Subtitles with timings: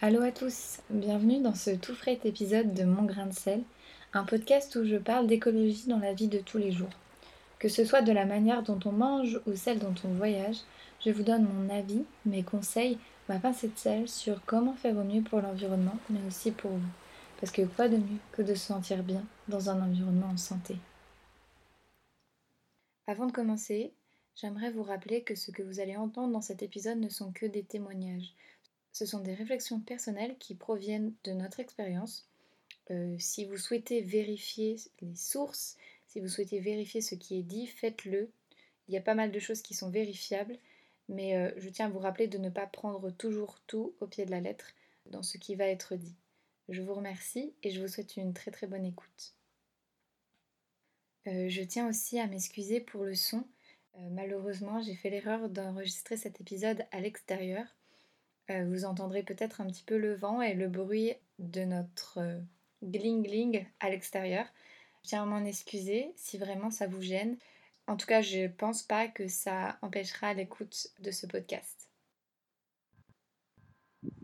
[0.00, 3.64] Allô à tous, bienvenue dans ce tout frais épisode de Mon grain de sel,
[4.12, 6.92] un podcast où je parle d'écologie dans la vie de tous les jours.
[7.58, 10.58] Que ce soit de la manière dont on mange ou celle dont on voyage,
[11.04, 12.96] je vous donne mon avis, mes conseils,
[13.28, 16.92] ma pincée de sel sur comment faire au mieux pour l'environnement, mais aussi pour vous.
[17.40, 20.76] Parce que quoi de mieux que de se sentir bien dans un environnement en santé?
[23.08, 23.92] Avant de commencer,
[24.36, 27.46] j'aimerais vous rappeler que ce que vous allez entendre dans cet épisode ne sont que
[27.46, 28.32] des témoignages.
[28.98, 32.28] Ce sont des réflexions personnelles qui proviennent de notre expérience.
[32.90, 35.76] Euh, si vous souhaitez vérifier les sources,
[36.08, 38.28] si vous souhaitez vérifier ce qui est dit, faites-le.
[38.88, 40.58] Il y a pas mal de choses qui sont vérifiables,
[41.08, 44.24] mais euh, je tiens à vous rappeler de ne pas prendre toujours tout au pied
[44.24, 44.74] de la lettre
[45.06, 46.16] dans ce qui va être dit.
[46.68, 49.36] Je vous remercie et je vous souhaite une très très bonne écoute.
[51.28, 53.44] Euh, je tiens aussi à m'excuser pour le son.
[54.10, 57.77] malheureusement, j'ai fait l'erreur d'enregistrer cet épisode à l'extérieur.
[58.50, 62.38] Euh, vous entendrez peut-être un petit peu le vent et le bruit de notre euh,
[62.82, 64.46] gling-gling à l'extérieur.
[65.02, 67.36] Je tiens à m'en excuser si vraiment ça vous gêne.
[67.86, 71.90] En tout cas, je ne pense pas que ça empêchera l'écoute de ce podcast.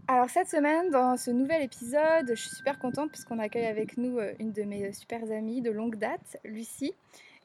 [0.06, 4.18] Alors cette semaine, dans ce nouvel épisode, je suis super contente puisqu'on accueille avec nous
[4.18, 6.94] euh, une de mes super amies de longue date, Lucie.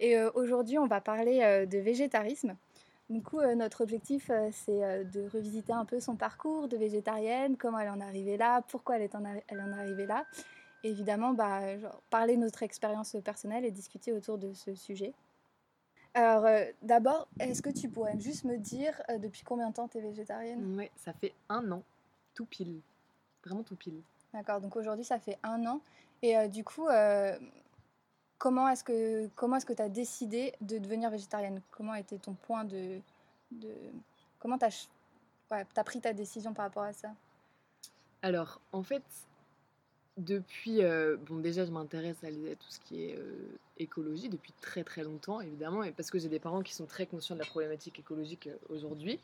[0.02, 2.56] Et aujourd'hui, on va parler de végétarisme.
[3.10, 6.78] Du coup, euh, notre objectif, euh, c'est euh, de revisiter un peu son parcours de
[6.78, 10.06] végétarienne, comment elle en est arrivée là, pourquoi elle, est en, elle en est arrivée
[10.06, 10.26] là.
[10.84, 11.62] Et évidemment, bah,
[12.12, 15.14] parler de notre expérience personnelle et discuter autour de ce sujet.
[16.14, 16.46] Alors,
[16.82, 20.78] d'abord, est-ce que tu pourrais juste me dire depuis combien de temps tu es végétarienne?
[20.78, 21.84] Oui, ça fait un an,
[22.34, 22.80] tout pile.
[23.44, 24.02] Vraiment tout pile.
[24.34, 25.82] D'accord, donc aujourd'hui, ça fait un an.
[26.22, 26.88] Et du coup,
[28.40, 31.62] Comment est-ce que comment est-ce que tu as décidé de devenir végétarienne?
[31.72, 33.00] Comment était ton point de,
[33.52, 33.68] de
[34.40, 37.10] comment tu as, pris ta décision par rapport à ça?
[38.22, 39.04] Alors, en fait,
[40.16, 44.84] depuis euh, bon déjà je m'intéresse à, tout ce qui est euh, écologie depuis très
[44.84, 47.46] très longtemps évidemment et parce que j'ai des parents qui sont très conscients de la
[47.46, 49.20] problématique écologique euh, aujourd'hui.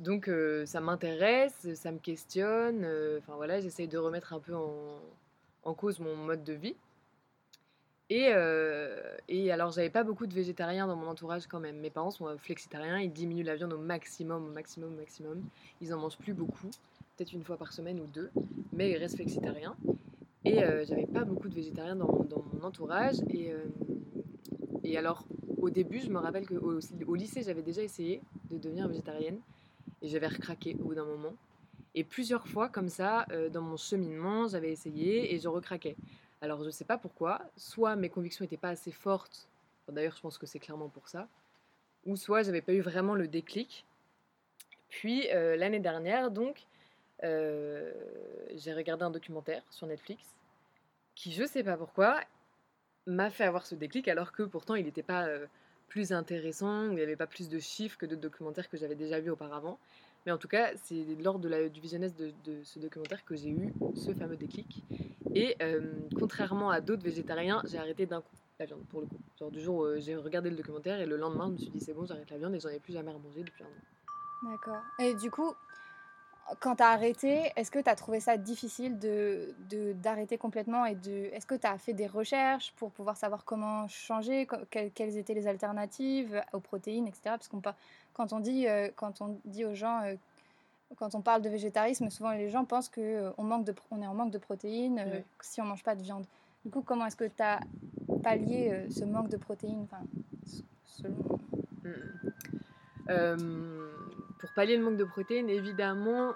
[0.00, 0.28] Donc
[0.66, 2.84] ça m'intéresse, ça me questionne,
[3.18, 4.98] enfin voilà, j'essaye de remettre un peu en,
[5.62, 6.74] en cause mon mode de vie.
[8.10, 11.78] Et, euh, et alors, j'avais pas beaucoup de végétariens dans mon entourage quand même.
[11.78, 15.42] Mes parents sont euh, flexitariens, ils diminuent la viande au maximum, au maximum, au maximum.
[15.80, 16.68] Ils en mangent plus beaucoup,
[17.16, 18.30] peut-être une fois par semaine ou deux,
[18.72, 19.74] mais ils restent flexitariens.
[20.44, 23.16] Et euh, j'avais pas beaucoup de végétariens dans, mon entourage.
[23.30, 25.24] Et, alors,
[25.56, 29.38] au début, je me rappelle qu'au au lycée, j'avais déjà essayé de devenir végétarienne
[30.02, 31.32] et j'avais recraqué au bout d'un moment.
[31.94, 35.96] Et plusieurs fois, comme ça, dans mon cheminement, j'avais essayé et je recraquais.
[36.40, 39.48] Alors je ne sais pas pourquoi, soit mes convictions n'étaient pas assez fortes,
[39.88, 41.28] d'ailleurs je pense que c'est clairement pour ça,
[42.04, 43.86] ou soit j'avais pas eu vraiment le déclic.
[44.88, 46.66] Puis euh, l'année dernière, donc,
[47.22, 47.92] euh,
[48.54, 50.22] j'ai regardé un documentaire sur Netflix
[51.14, 52.20] qui, je sais pas pourquoi,
[53.06, 55.46] m'a fait avoir ce déclic alors que pourtant il n'était pas euh,
[55.88, 59.20] plus intéressant, il n'y avait pas plus de chiffres que d'autres documentaires que j'avais déjà
[59.20, 59.78] vus auparavant.
[60.26, 63.50] Mais en tout cas, c'est lors de la, du visionnage de, ce documentaire que j'ai
[63.50, 64.82] eu ce fameux déclic.
[65.34, 69.18] Et euh, contrairement à d'autres végétariens, j'ai arrêté d'un coup la viande pour le coup.
[69.50, 71.92] Du jour où j'ai regardé le documentaire et le lendemain, je me suis dit c'est
[71.92, 74.50] bon, j'arrête la viande et j'en ai plus jamais remangé depuis un an.
[74.50, 74.82] D'accord.
[75.00, 75.54] Et du coup,
[76.60, 79.54] quand tu as arrêté, est-ce que tu as trouvé ça difficile de,
[79.94, 83.88] d'arrêter complètement et de est-ce que tu as fait des recherches pour pouvoir savoir comment
[83.88, 87.22] changer, quelles, étaient les alternatives aux protéines, etc.
[87.24, 87.62] Parce qu'on
[88.12, 90.14] quand on dit euh, quand on dit aux gens euh,
[90.96, 94.06] quand on parle de végétarisme, souvent les gens pensent que euh, manque de on est
[94.06, 96.26] en manque de protéines si on mange pas de viande.
[96.64, 97.60] Du coup, comment est-ce que tu as
[98.22, 100.02] pallié ce manque de protéines, enfin,
[100.84, 101.16] selon
[101.86, 102.34] mmh
[104.44, 106.34] pour pallier le manque de protéines, évidemment,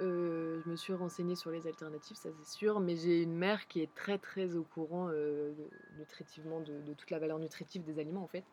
[0.00, 3.66] euh, je me suis renseignée sur les alternatives, ça c'est sûr, mais j'ai une mère
[3.68, 5.52] qui est très très au courant euh,
[5.98, 8.44] nutritivement de, toute la valeur nutritive des aliments en fait.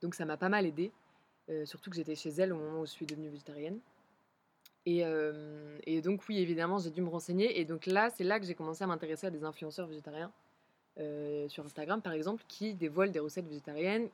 [0.00, 0.90] Donc ça m'a pas mal aidé,
[1.48, 3.78] euh, surtout que j'étais chez elle au moment où je suis devenue végétarienne.
[4.86, 7.60] Et, donc oui, évidemment, j'ai dû me renseigner.
[7.60, 10.32] Et donc là, c'est là que j'ai commencé à m'intéresser à des influenceurs végétariens
[11.48, 14.08] sur Instagram par exemple, qui dévoilent des recettes végétariennes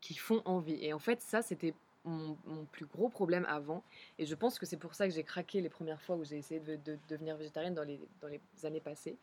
[0.00, 0.84] qui font envie.
[0.84, 1.74] Et en fait, ça, c'était
[2.04, 2.36] mon,
[2.72, 3.82] plus gros problème avant.
[4.18, 6.36] Et je pense que c'est pour ça que j'ai craqué les premières fois où j'ai
[6.36, 9.16] essayé de, devenir végétarienne dans les, dans les années passées.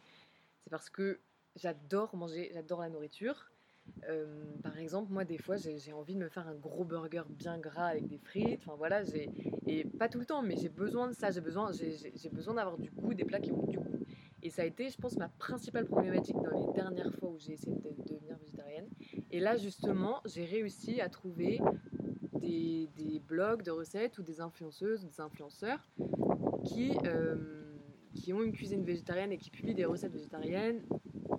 [0.63, 1.19] C'est parce que
[1.55, 3.51] j'adore manger, j'adore la nourriture.
[4.63, 7.87] Par exemple, moi, des fois, j'ai envie de me faire un gros burger bien gras
[7.87, 8.61] avec des frites.
[8.65, 9.01] Enfin voilà,
[9.67, 11.31] et pas tout le temps, mais j'ai besoin de ça.
[11.31, 14.05] J'ai besoin, j'ai besoin d'avoir du goût, des plats qui ont du goût.
[14.43, 17.53] Et ça a été, je pense, ma principale problématique dans les dernières fois où j'ai
[17.53, 18.87] essayé de devenir végétarienne.
[19.29, 21.59] Et là, justement, j'ai réussi à trouver
[22.33, 25.87] des, blogs de recettes ou des influenceuses, des influenceurs
[26.65, 26.97] qui,
[28.13, 30.81] qui ont une cuisine végétarienne et qui publient des recettes végétariennes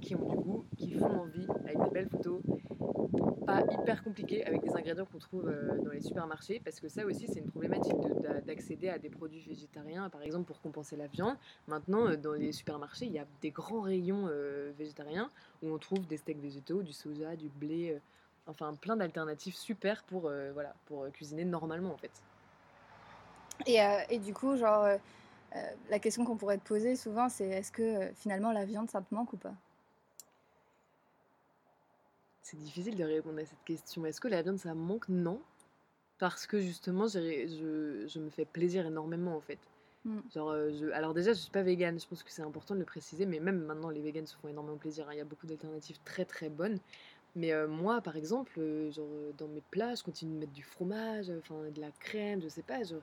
[0.03, 2.43] qui ont du goût, qui font envie, avec des belles photos,
[3.47, 7.05] pas hyper compliquées, avec des ingrédients qu'on trouve euh, dans les supermarchés, parce que ça
[7.07, 7.97] aussi c'est une problématique
[8.47, 11.37] d'accéder à des produits végétariens, par exemple pour compenser la viande.
[11.69, 14.29] Maintenant, euh, dans les supermarchés, il y a des grands rayons
[14.77, 15.31] végétariens
[15.63, 18.01] où on trouve des steaks végétaux, du soja, du blé,
[18.47, 22.13] enfin plein d'alternatives super pour, voilà, pour cuisiner normalement en fait.
[23.67, 23.79] Et,
[24.11, 24.87] et du coup, genre,
[25.91, 29.15] la question qu'on pourrait te poser souvent, c'est est-ce que finalement la viande, ça te
[29.15, 29.55] manque ou pas?
[32.43, 34.05] C'est difficile de répondre à cette question.
[34.05, 35.09] Est-ce que la viande, ça me manque?
[35.09, 35.41] Non.
[36.19, 39.59] Parce que justement, je, je, me fais plaisir énormément en fait.
[40.35, 42.85] Genre, je, alors déjà, je suis pas végane, je pense que c'est important de le
[42.85, 45.09] préciser, mais même maintenant, les véganes se font énormément plaisir.
[45.09, 45.13] Hein.
[45.13, 46.79] Il y a beaucoup d'alternatives très très bonnes.
[47.37, 48.61] Mais moi, par exemple,
[48.91, 49.07] genre,
[49.39, 52.63] dans mes plats, je continue de mettre du fromage, enfin de la crème, je sais
[52.63, 53.01] pas, genre,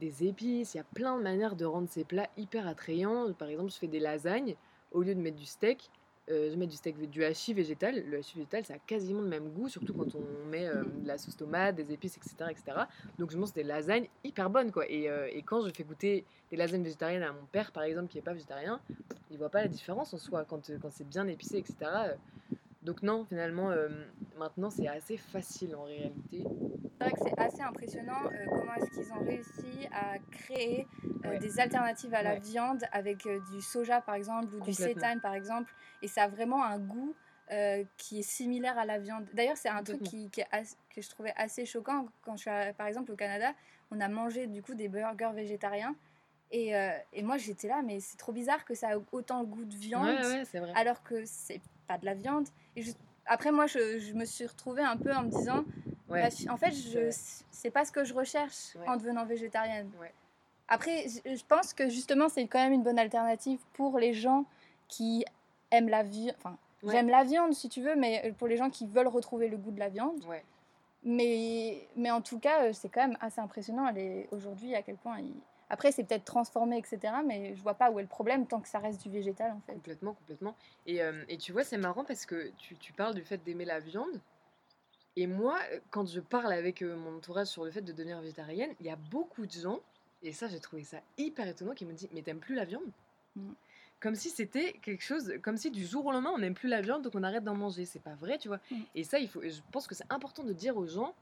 [0.00, 0.74] des épices.
[0.74, 3.32] Il y a plein de manières de rendre ces plats hyper attrayants.
[3.34, 4.56] Par exemple, je fais des lasagnes.
[4.90, 5.90] Au lieu de mettre du steak,
[6.28, 8.04] je mets du steak, du hachis végétal.
[8.06, 11.18] Le hachis végétal, ça a quasiment le même goût, surtout quand on met de la
[11.18, 12.78] sauce tomate, des épices, etc., etc.
[13.18, 14.84] Donc, je mange des lasagnes hyper bonnes, quoi.
[14.88, 18.18] Et, et, quand je fais goûter des lasagnes végétariennes à mon père, par exemple, qui
[18.18, 18.80] n'est pas végétarien,
[19.30, 20.44] il voit pas la différence en soi.
[20.44, 22.16] Quand, quand c'est bien épicé, etc.,
[22.82, 23.88] donc non, finalement, euh,
[24.38, 26.42] maintenant, c'est assez facile en réalité.
[26.42, 30.86] C'est vrai que c'est assez impressionnant euh, comment est-ce qu'ils ont réussi à créer
[31.28, 35.34] euh, des alternatives à la viande avec du soja, par exemple, ou du sétane, par
[35.34, 35.72] exemple.
[36.02, 37.14] Et ça a vraiment un goût
[37.96, 39.26] qui est similaire à la viande.
[39.32, 43.12] D'ailleurs, c'est un truc qui, que je trouvais assez choquant quand je suis, par exemple,
[43.12, 43.52] au Canada.
[43.90, 45.94] On a mangé du coup des burgers végétariens.
[46.50, 46.72] Et,
[47.12, 49.74] et moi, j'étais là, mais c'est trop bizarre que ça a autant le goût de
[49.74, 50.14] viande,
[50.74, 52.48] alors que c'est pas de la viande.
[52.76, 52.84] Et
[53.24, 55.64] après, moi, je, je, me suis retrouvée un peu en me disant,
[56.08, 57.10] bah, en fait, je
[57.50, 59.90] c'est pas ce que je recherche en devenant végétarienne.
[60.68, 64.44] Après, je pense que justement, c'est quand même une bonne alternative pour les gens
[64.88, 65.24] qui
[65.70, 66.34] aiment la viande.
[66.38, 69.56] Enfin, j'aime la viande si tu veux, mais pour les gens qui veulent retrouver le
[69.56, 70.22] goût de la viande.
[71.04, 73.90] Mais, mais en tout cas, euh, c'est quand même assez impressionnant
[74.32, 75.18] aujourd'hui à quel point
[75.70, 77.14] après, c'est peut-être transformé, etc.
[77.26, 79.60] Mais je vois pas où est le problème tant que ça reste du végétal, en
[79.66, 79.74] fait.
[79.74, 80.56] Complètement, complètement.
[80.86, 83.64] Et, euh, et tu vois, c'est marrant parce que tu, tu parles du fait d'aimer
[83.66, 84.20] la viande.
[85.16, 85.58] Et moi,
[85.90, 88.90] quand je parle avec euh, mon entourage sur le fait de devenir végétarienne, il y
[88.90, 89.80] a beaucoup de gens,
[90.22, 92.90] et ça, j'ai trouvé ça hyper étonnant, qui me disent Mais t'aimes plus la viande?
[93.36, 93.52] Mm.
[94.00, 96.80] Comme si c'était quelque chose, comme si du jour au lendemain, on n'aime plus la
[96.80, 97.84] viande, donc on arrête d'en manger.
[97.84, 98.60] C'est pas vrai, tu vois.
[98.70, 98.76] Mm.
[98.94, 101.14] Et ça, il faut, je pense que c'est important de dire aux gens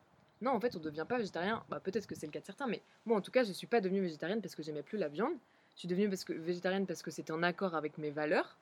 [0.43, 1.64] non, en fait, on ne devient pas végétarien.
[1.69, 3.54] Bah, peut-être que c'est le cas de certains, mais moi, en tout cas, je ne
[3.54, 5.32] suis pas devenue végétarienne parce que j'aimais plus la viande.
[5.75, 8.56] Je suis devenue parce que, végétarienne parce que c'était en accord avec mes valeurs.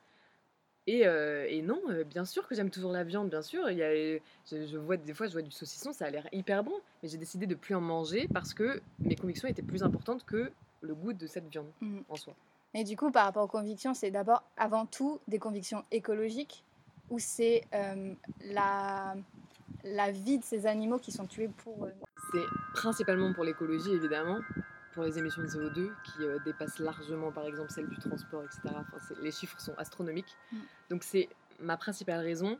[0.87, 3.69] Et, euh, et non, euh, bien sûr que j'aime toujours la viande, bien sûr.
[3.69, 4.19] Il y a,
[4.51, 7.17] je, vois des fois, je vois du saucisson, ça a l'air hyper bon, mais j'ai
[7.17, 10.51] décidé de plus en manger parce que mes convictions étaient plus importantes que
[10.81, 11.99] le goût de cette viande mmh.
[12.09, 12.35] en soi.
[12.75, 16.63] Et du coup, par rapport aux convictions, c'est d'abord, avant tout, des convictions écologiques
[17.09, 18.13] ou c'est euh,
[18.51, 19.15] la
[19.85, 21.85] la vie de ces animaux qui sont tués pour...
[21.85, 21.91] Euh,
[22.33, 24.39] c'est principalement pour l'écologie, évidemment,
[24.95, 28.61] pour les émissions de CO2 qui euh, dépassent largement, par exemple, celles du transport, etc.
[28.69, 30.35] Enfin, les chiffres sont astronomiques.
[30.51, 30.57] Mm.
[30.89, 32.57] Donc c'est ma principale raison.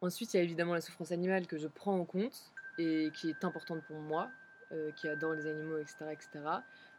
[0.00, 3.30] Ensuite, il y a évidemment la souffrance animale que je prends en compte et qui
[3.30, 4.30] est importante pour moi,
[4.72, 6.06] euh, qui adore les animaux, etc.
[6.10, 6.28] etc.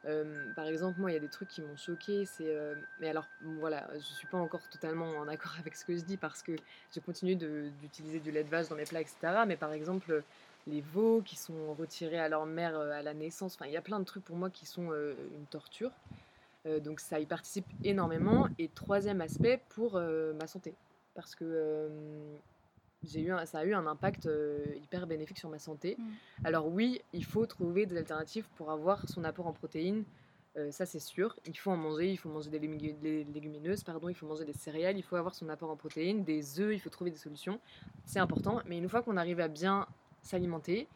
[0.06, 2.26] Euh, par exemple, moi, il y a des trucs qui m'ont choqué.
[2.26, 5.96] C'est, euh, mais alors, voilà, je suis pas encore totalement en accord avec ce que
[5.98, 6.54] je dis parce que
[6.94, 9.18] je continue d'utiliser du lait de vache dans mes plats, etc.
[9.48, 10.24] Mais par exemple,
[10.68, 13.56] les veaux qui sont retirés à leur mère à la naissance.
[13.56, 15.92] Enfin, il y a plein de trucs pour moi qui sont une torture.
[16.84, 18.48] donc ça y participe énormément.
[18.58, 20.74] Et troisième aspect, pour ma santé.
[21.14, 22.00] Parce que
[23.14, 25.96] eu ça a eu un impact euh, hyper bénéfique sur ma santé.
[25.98, 26.04] Mm.
[26.44, 30.04] Alors oui, il faut trouver des alternatives pour avoir son apport en protéines.
[30.58, 34.16] Euh, ça c'est sûr, il faut en manger, il faut manger des, légumineuses, pardon, il
[34.16, 36.90] faut manger des céréales, il faut avoir son apport en protéines, des œufs, il faut
[36.90, 37.60] trouver des solutions.
[38.06, 39.86] C'est important, mais une fois qu'on arrive à bien
[40.26, 40.88] s'alimenter,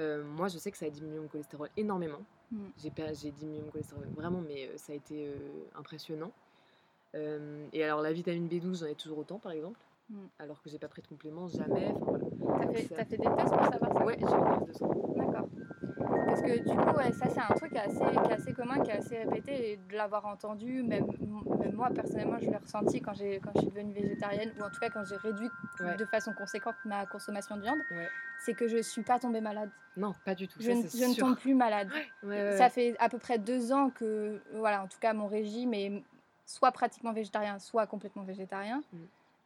[0.00, 2.20] euh, moi je sais que ça a diminué mon cholestérol énormément.
[2.52, 2.66] Mm.
[2.76, 5.30] J'ai diminué mon cholestérol vraiment, mais ça a été
[5.76, 6.32] impressionnant.
[7.14, 9.80] et alors la vitamine B12, j'en ai toujours autant par exemple.
[10.10, 10.16] Mm.
[10.38, 11.92] Alors que j'ai pas pris de compléments, jamais.
[11.94, 12.66] Enfin, voilà.
[12.66, 14.04] T'as fait, fait, des tests pour savoir ça?
[14.04, 15.14] Ouais, j'ai une test de sang.
[15.16, 15.48] D'accord.
[16.34, 18.98] Parce que du coup, ça c'est un truc assez, qui est assez commun, qui est
[18.98, 21.06] assez répété, et de l'avoir entendu, même,
[21.60, 24.80] même, moi personnellement, je l'ai ressenti quand, quand je suis devenue végétarienne, ou en tout
[24.80, 25.48] cas quand j'ai réduit
[25.80, 27.78] de façon conséquente ma consommation de viande,
[28.44, 29.70] c'est que je suis pas tombée malade.
[29.96, 30.58] Non, pas du tout.
[30.60, 31.88] Je, ça, je ne tombe plus malade.
[32.22, 36.02] ça fait à peu près deux ans que, voilà, en tout cas, mon régime est
[36.46, 38.82] soit pratiquement végétarien, soit complètement végétarien.
[38.92, 38.98] Mm.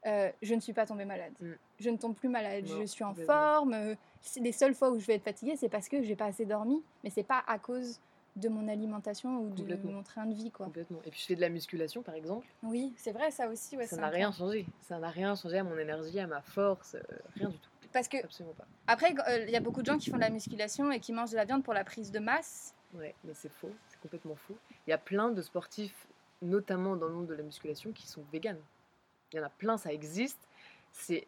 [0.06, 1.32] Euh, je ne suis pas tombée malade.
[1.40, 1.52] Mm.
[1.80, 2.64] Je ne tombe plus malade.
[2.66, 3.94] je suis en forme.
[4.40, 6.82] Les seules fois où je vais être fatiguée, c'est parce que j'ai pas assez dormi.
[7.04, 8.00] Mais c'est pas à cause
[8.36, 10.50] de mon alimentation ou de mon train de vie.
[10.50, 10.66] Quoi.
[10.66, 11.00] Complètement.
[11.04, 12.46] Et puis je fais de la musculation par exemple.
[12.62, 13.76] Oui, c'est vrai, ça aussi.
[13.76, 14.66] Ouais, ça n'a rien changé.
[14.82, 17.00] Ça n'a rien changé à mon énergie, à ma force, euh,
[17.34, 17.70] rien du tout.
[17.92, 18.66] Parce que, Absolument pas.
[18.86, 21.12] après, euh, il y a beaucoup de gens qui font de la musculation et qui
[21.12, 22.74] mangent de la viande pour la prise de masse.
[22.94, 24.56] Ouais, mais c'est faux, c'est complètement faux.
[24.86, 26.06] Il y a plein de sportifs,
[26.42, 28.60] notamment dans le monde de la musculation, qui sont véganes.
[29.32, 30.38] Il y en a plein, ça existe.
[30.92, 31.26] C'est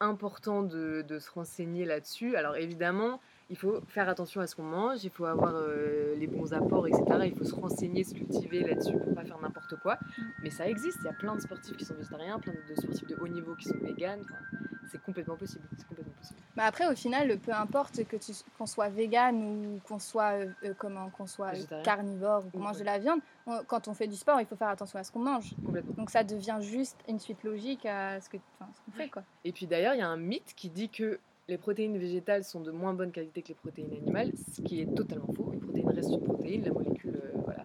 [0.00, 2.36] important de, de se renseigner là-dessus.
[2.36, 3.20] Alors évidemment,
[3.50, 6.86] il faut faire attention à ce qu'on mange, il faut avoir euh, les bons apports,
[6.86, 7.02] etc.
[7.24, 9.98] Il faut se renseigner, se cultiver là-dessus pour pas faire n'importe quoi.
[10.42, 13.06] Mais ça existe, il y a plein de sportifs qui sont végétariens, plein de sportifs
[13.06, 14.22] de haut niveau qui sont véganes.
[14.22, 15.64] Enfin, c'est complètement possible.
[15.88, 16.40] Complètement possible.
[16.56, 20.46] Bah après, au final, peu importe que tu, qu'on soit vegan ou qu'on soit, euh,
[20.64, 24.06] euh, comment, qu'on soit carnivore ou qu'on mange de la viande, on- quand on fait
[24.06, 25.54] du sport, il faut faire attention à ce qu'on mange.
[25.96, 29.08] Donc ça devient juste une suite logique à ce que, enfin, ce qu'on fait.
[29.08, 29.22] Quoi.
[29.44, 32.60] Et puis d'ailleurs, il y a un mythe qui dit que les protéines végétales sont
[32.60, 35.50] de moins bonne qualité que les protéines animales, ce qui est totalement faux.
[35.52, 37.64] Une protéine reste une protéine, la molécule, euh, voilà,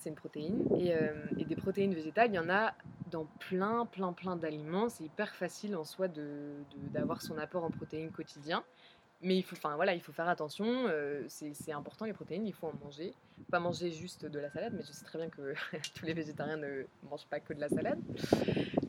[0.00, 0.64] c'est une protéine.
[0.78, 2.72] Et, euh, et des protéines végétales, il y en a
[3.10, 4.88] dans plein, plein, plein d'aliments.
[4.88, 8.64] C'est hyper facile en soi de- de- d'avoir son apport en protéines quotidien.
[9.22, 12.52] Mais il faut, enfin, voilà, il faut faire attention, euh, c'est important les protéines, il
[12.52, 13.14] faut en manger.
[13.50, 15.54] Pas manger juste de la salade, mais je sais très bien que
[15.94, 17.98] tous les végétariens ne mangent pas que de la salade.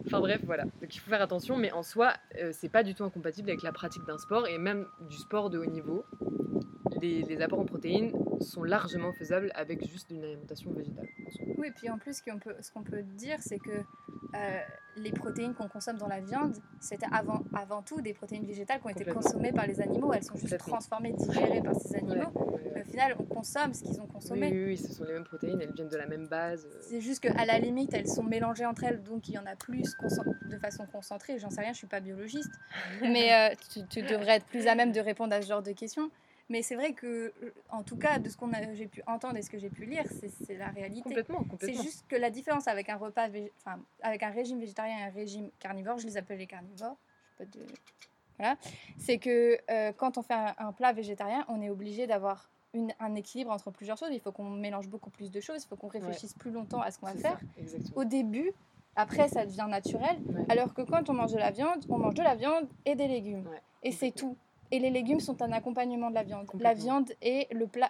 [0.06, 0.64] Enfin bref, voilà.
[0.82, 3.64] Donc il faut faire attention, mais en soi, euh, c'est pas du tout incompatible avec
[3.64, 6.04] la pratique d'un sport et même du sport de haut niveau.
[7.02, 11.08] Les, apports en protéines sont largement faisables avec juste une alimentation végétale.
[11.58, 13.84] Oui, et puis en plus, ce qu'on peut, qu'on peut dire, c'est que
[14.36, 14.60] euh,
[14.98, 18.86] les protéines qu'on consomme dans la viande, c'était avant, avant tout des protéines végétales qui
[18.88, 20.14] ont été consommées par les animaux.
[20.14, 22.30] Elles sont juste transformées, digérées par ces animaux.
[22.34, 24.50] Ouais, Mais au final, on consomme ce qu'ils ont consommé.
[24.52, 26.66] oui, oui, ce sont les mêmes protéines, elles viennent de la même base.
[26.66, 29.46] euh, C'est juste qu'à la limite, elles sont mélangées entre elles, donc il y en
[29.46, 29.96] a plus
[30.50, 31.40] de façon concentrée.
[31.40, 32.54] J'en sais rien, je suis pas biologiste,
[33.02, 35.72] mais euh, tu, tu devrais être plus à même de répondre à ce genre de
[35.74, 36.10] questions.
[36.50, 37.34] Mais c'est vrai que,
[37.70, 39.86] en tout cas, de ce qu'on a, j'ai pu entendre et ce que j'ai pu
[39.86, 41.02] lire, c'est, c'est la réalité.
[41.02, 41.82] Complètement, C'est complètement.
[41.84, 45.50] juste que la différence avec un repas, enfin, avec un régime végétarien et un régime
[45.60, 46.98] carnivore, je les appelle les carnivores.
[47.40, 47.66] je sais pas de-
[48.38, 48.58] Voilà.
[49.00, 52.50] C'est que euh, quand on fait un, un plat végétarien, on est obligé d'avoir
[53.00, 54.10] un équilibre entre plusieurs choses.
[54.12, 55.64] Il faut qu'on mélange beaucoup plus de choses.
[55.64, 57.40] Il faut qu'on réfléchisse plus longtemps à ce qu'on va C'est faire.
[57.66, 57.78] ça.
[57.96, 58.52] Au début,
[58.98, 60.18] après, ça devient naturel.
[60.28, 60.46] Ouais.
[60.50, 63.08] Alors que quand on mange de la viande, on mange de la viande et des
[63.08, 63.48] légumes.
[63.48, 64.36] Ouais, et c'est tout.
[64.76, 66.48] Et les légumes sont un accompagnement de la viande.
[66.60, 67.90] La viande est le plat,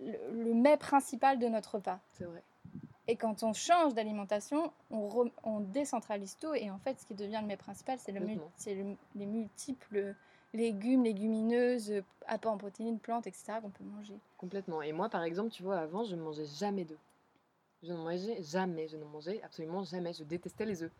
[0.00, 2.00] le, le mets principal de notre repas.
[2.10, 2.42] C'est vrai.
[3.06, 6.52] Et quand on change d'alimentation, on, re- on décentralise tout.
[6.54, 8.18] Et en fait, ce qui devient le mets principal, c'est le
[8.74, 10.14] le- les multiples
[10.54, 13.60] légumes, légumineuses, apports en protéines, plantes, etc.
[13.60, 14.14] qu'on peut manger.
[14.38, 14.82] Complètement.
[14.82, 16.98] Et moi, par exemple, tu vois, avant, je ne mangeais jamais d'œufs.
[17.84, 20.12] Je ne mangeais jamais, je ne mangeais absolument jamais.
[20.14, 20.92] Je détestais les œufs.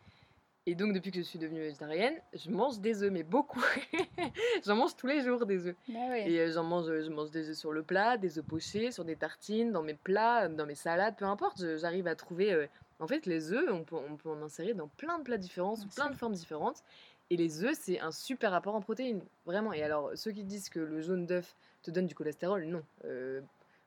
[0.66, 3.62] Et donc, depuis que je suis devenue végétarienne, je mange des œufs, mais beaucoup.
[4.64, 5.76] J'en mange tous les jours des œufs.
[5.88, 6.18] Bah.
[6.18, 9.04] Et euh, j'en mange, je mange des œufs sur le plat, des œufs pochés, sur
[9.04, 11.76] des tartines, dans mes plats, dans mes salades, peu importe.
[11.76, 12.50] J'arrive à trouver.
[12.54, 12.66] euh,
[12.98, 15.76] En fait, les œufs, on peut, on peut en insérer dans plein de plats différents,
[15.76, 16.82] sous plein de formes différentes.
[17.28, 19.74] Et les œufs, c'est un super apport en protéines, vraiment.
[19.74, 22.82] Et alors, ceux qui disent que le jaune d'œuf te donne du cholestérol, non.
[23.04, 23.42] Euh,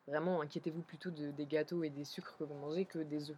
[0.08, 3.38] vraiment, inquiétez-vous plutôt de- des gâteaux et des sucres que vous mangez que des œufs.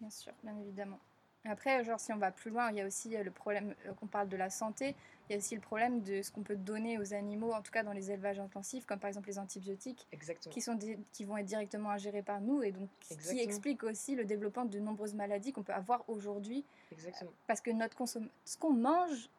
[0.00, 0.98] Bien sûr, bien évidemment.
[1.46, 3.92] Après, genre, si on va plus loin, il y a aussi euh, le problème, euh,
[3.94, 4.94] qu'on parle de la santé,
[5.28, 7.72] il y a aussi le problème de ce qu'on peut donner aux animaux, en tout
[7.72, 10.52] cas dans les élevages intensifs, comme par exemple les antibiotiques, Exactement.
[10.52, 10.78] qui, sont
[11.12, 14.78] qui vont être directement ingérés par nous, et donc qui explique aussi le développement de
[14.80, 17.30] nombreuses maladies qu'on peut avoir aujourd'hui, Exactement.
[17.46, 19.30] parce que notre ce qu'on mange,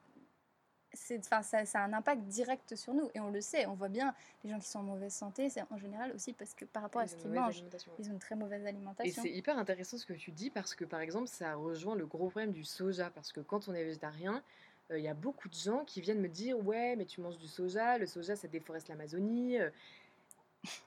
[1.20, 3.88] enfin, ça, ça a un impact direct sur nous, et on le sait, on voit
[3.90, 6.84] bien, les gens qui sont en mauvaise santé, c'est en général aussi parce que par
[6.84, 7.64] rapport à ce qu'ils mangent,
[8.00, 9.22] ils ont une très mauvaise Et alimentation.
[9.24, 12.30] c'est hyper intéressant ce que tu dis parce que par exemple ça rejoint le gros
[12.30, 14.44] problème du soja parce que quand on est végétarien,
[14.92, 17.38] euh, il y a beaucoup de gens qui viennent me dire ouais mais tu manges
[17.38, 19.60] du soja, le soja ça déforeste l'Amazonie.
[19.60, 19.70] euh.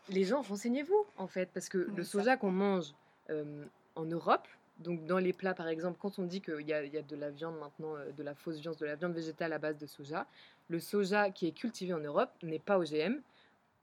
[0.08, 2.94] Les gens renseignez-vous en fait parce que Oui, le soja qu'on mange
[3.30, 3.64] euh,
[3.96, 4.46] en Europe,
[4.78, 7.58] donc dans les plats par exemple quand on dit qu'il y, a- de la viande
[7.58, 10.26] maintenant, euh, de la fausse viande, de la viande végétale à base de soja,
[10.68, 13.20] le soja qui est cultivé en Europe n'est pas OGM,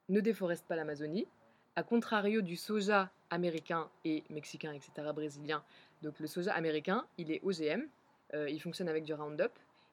[0.09, 1.27] ne déforeste pas l'Amazonie.
[1.75, 5.63] A contrario du soja américain et mexicain, etc., brésilien,
[6.01, 7.83] donc le soja américain, il est OGM,
[8.33, 9.51] euh, il fonctionne avec du Roundup,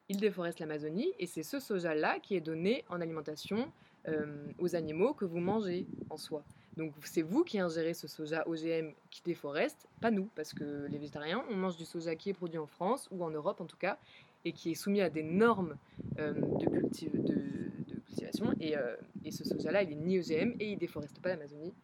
[0.09, 3.71] il déforeste l'Amazonie, et c'est ce soja-là qui est donné en alimentation
[4.09, 6.43] euh, aux animaux que vous mangez en soi.
[6.79, 10.99] Donc c'est vous qui ingérez ce soja OGM qui déforeste, pas nous, parce que les
[10.99, 13.77] végétariens, on mange du soja qui est produit en France, ou en Europe en tout
[13.77, 13.99] cas,
[14.45, 15.77] et qui est soumis à des normes
[16.21, 18.95] euh, de, de, cultivation, et, euh,
[19.25, 21.75] et ce soja-là, il est ni OGM, et il déforeste pas l'Amazonie,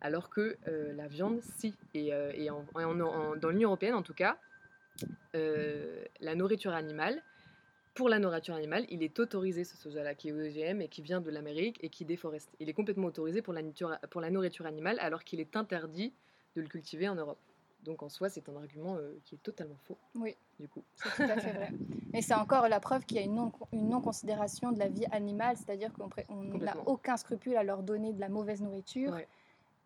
[0.00, 1.72] alors que euh, la viande, si.
[1.94, 4.36] Et, dans l'Union Européenne, en tout cas,
[5.32, 7.22] la nourriture animale
[7.94, 11.20] pour la nourriture animale, il est autorisé ce soja-là qui est OGM et qui vient
[11.20, 12.50] de l'Amérique et qui déforeste.
[12.60, 16.12] Il est complètement autorisé pour la, nature- pour la nourriture animale alors qu'il est interdit
[16.56, 17.38] de le cultiver en Europe.
[17.84, 19.96] Donc en soi, c'est un argument euh, qui est totalement faux.
[20.14, 20.36] Oui.
[20.58, 20.82] Du coup.
[20.96, 21.70] C'est tout à fait vrai.
[22.14, 25.06] Et c'est encore la preuve qu'il y a une non- une non-considération de la vie
[25.10, 26.08] animale, c'est-à-dire qu'on
[26.58, 29.12] n'a aucun scrupule à leur donner de la mauvaise nourriture.
[29.12, 29.26] Ouais.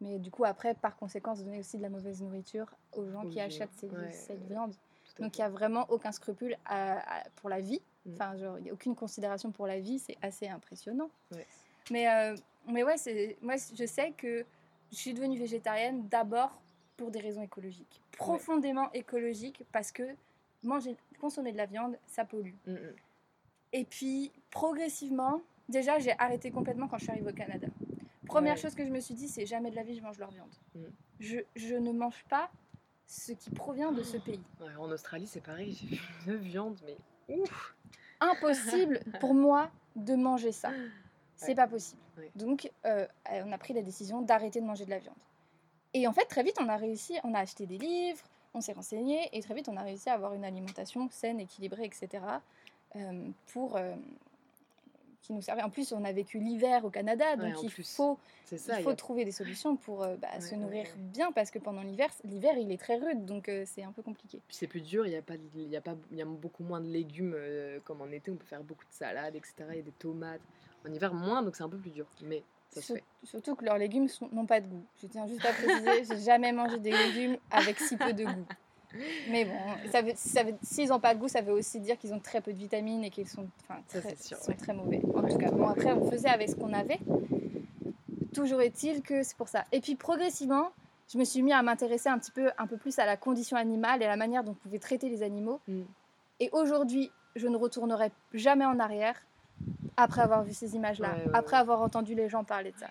[0.00, 3.40] Mais du coup, après, par conséquence, donner aussi de la mauvaise nourriture aux gens qui
[3.40, 4.46] achètent ces- ouais, cette ouais.
[4.48, 4.74] viande.
[5.20, 7.80] Donc il n'y a vraiment aucun scrupule à- à- pour la vie.
[8.06, 8.12] Mm.
[8.12, 11.10] Enfin, genre, il n'y a aucune considération pour la vie, c'est assez impressionnant.
[11.32, 11.46] Ouais.
[11.90, 12.96] Mais, euh, mais ouais,
[13.42, 14.44] moi je sais que
[14.90, 16.60] je suis devenue végétarienne d'abord
[16.96, 18.00] pour des raisons écologiques.
[18.12, 20.02] Profondément écologiques parce que
[20.62, 22.54] manger, consommer de la viande, ça pollue.
[22.66, 22.94] Mm, mm.
[23.72, 27.66] Et puis progressivement, déjà j'ai arrêté complètement quand je suis arrivée au Canada.
[28.26, 28.60] Première Ouais.
[28.60, 30.54] chose que je me suis dit, c'est jamais de la vie je mange leur viande.
[30.74, 30.80] Mm.
[31.20, 32.50] Je, je ne mange pas
[33.06, 34.42] ce qui provient de ce pays.
[34.60, 35.72] Ouais, en Australie, c'est pareil.
[35.74, 35.86] J'ai
[36.26, 36.96] vu une viande, mais
[37.28, 37.74] ouf
[38.20, 40.70] impossible pour moi de manger ça.
[41.36, 41.54] C'est Ouais.
[41.54, 42.00] pas possible.
[42.16, 42.30] Ouais.
[42.36, 45.16] Donc, euh, on a pris la décision d'arrêter de manger de la viande.
[45.92, 48.72] Et en fait, très vite, on a réussi, on a acheté des livres, on s'est
[48.72, 52.24] renseigné, et très vite, on a réussi à avoir une alimentation saine, équilibrée, etc.
[52.96, 53.94] euh, pour euh,
[55.24, 55.62] qui nous servait.
[55.62, 57.82] En plus, on a vécu l'hiver au Canada, donc il plus.
[57.96, 58.78] faut, ça.
[58.78, 60.90] il faut a- trouver des solutions pour euh, bah, Ouais, se nourrir ouais.
[60.96, 64.02] bien, parce que pendant l'hiver, l'hiver, il est très rude, donc euh, c'est un peu
[64.02, 64.40] compliqué.
[64.46, 66.22] Puis c'est plus dur, il y a pas, de- il y a pas, il y
[66.22, 68.30] a beaucoup moins de légumes euh, comme en été.
[68.30, 69.54] On peut faire beaucoup de salades, etc.
[69.70, 70.40] Il y a des tomates.
[70.86, 73.04] En hiver moins, donc c'est un peu plus dur, mais ça se Sur- fait.
[73.22, 74.84] Surtout que leurs légumes n'ont pas de goût.
[75.00, 78.44] Je tiens juste à préciser, j'ai jamais mangé des légumes avec si peu de goût.
[79.30, 79.52] Mais bon,
[79.90, 82.20] ça veut- ça veut- s'ils n'ont pas de goût, ça veut aussi dire qu'ils ont
[82.20, 83.46] très peu de vitamines et qu'ils sont,
[83.88, 84.56] Ça, très, sûr, sont ouais.
[84.56, 85.00] très mauvais.
[85.14, 86.98] En tout cas, bon, après, on faisait avec ce qu'on avait.
[88.34, 89.64] Toujours est-il que c'est pour ça.
[89.72, 90.70] Et puis, progressivement,
[91.12, 93.56] je me suis mis à m'intéresser un petit peu, un peu plus à la condition
[93.56, 95.60] animale et à la manière dont on pouvait traiter les animaux.
[95.68, 95.82] Mm.
[96.40, 99.14] Et aujourd'hui, je ne retournerai jamais en arrière
[99.96, 101.60] après avoir vu ces images-là, Ouais, ouais, après ouais.
[101.60, 102.88] avoir entendu les gens parler de ça.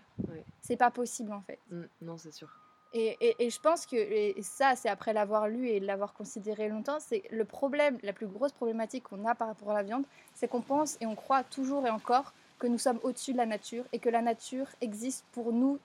[0.62, 1.60] C'est pas possible en fait.
[1.70, 2.48] Mm, non, c'est sûr.
[2.96, 6.70] Et, et- et je pense que et ça, c'est après l'avoir lu et l'avoir considéré
[6.70, 10.04] longtemps, c'est le problème, la plus grosse problématique qu'on a par rapport à la viande,
[10.36, 13.48] c'est qu'on pense et on croit toujours et encore que nous sommes au-dessus de la
[13.48, 15.80] nature et que la nature existe pour nous,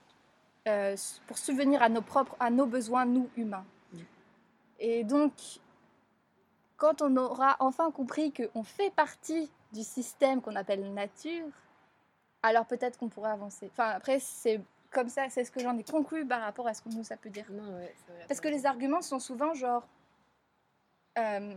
[0.69, 3.65] euh, pour subvenir à nos propres, à nos besoins, nous humains.
[3.95, 3.99] Mm.
[4.81, 5.33] Et donc,
[6.77, 11.47] quand on aura enfin compris qu'on fait partie du système qu'on appelle nature,
[12.43, 13.69] alors peut-être qu'on pourra avancer.
[13.73, 16.83] Enfin, après, c'est comme ça, c'est ce que j'en ai conclu par rapport à ce
[16.83, 17.47] que nous, ça peut dire.
[17.51, 19.87] Non, ouais, vrai, Parce que les arguments sont souvent genre.
[21.19, 21.55] euh,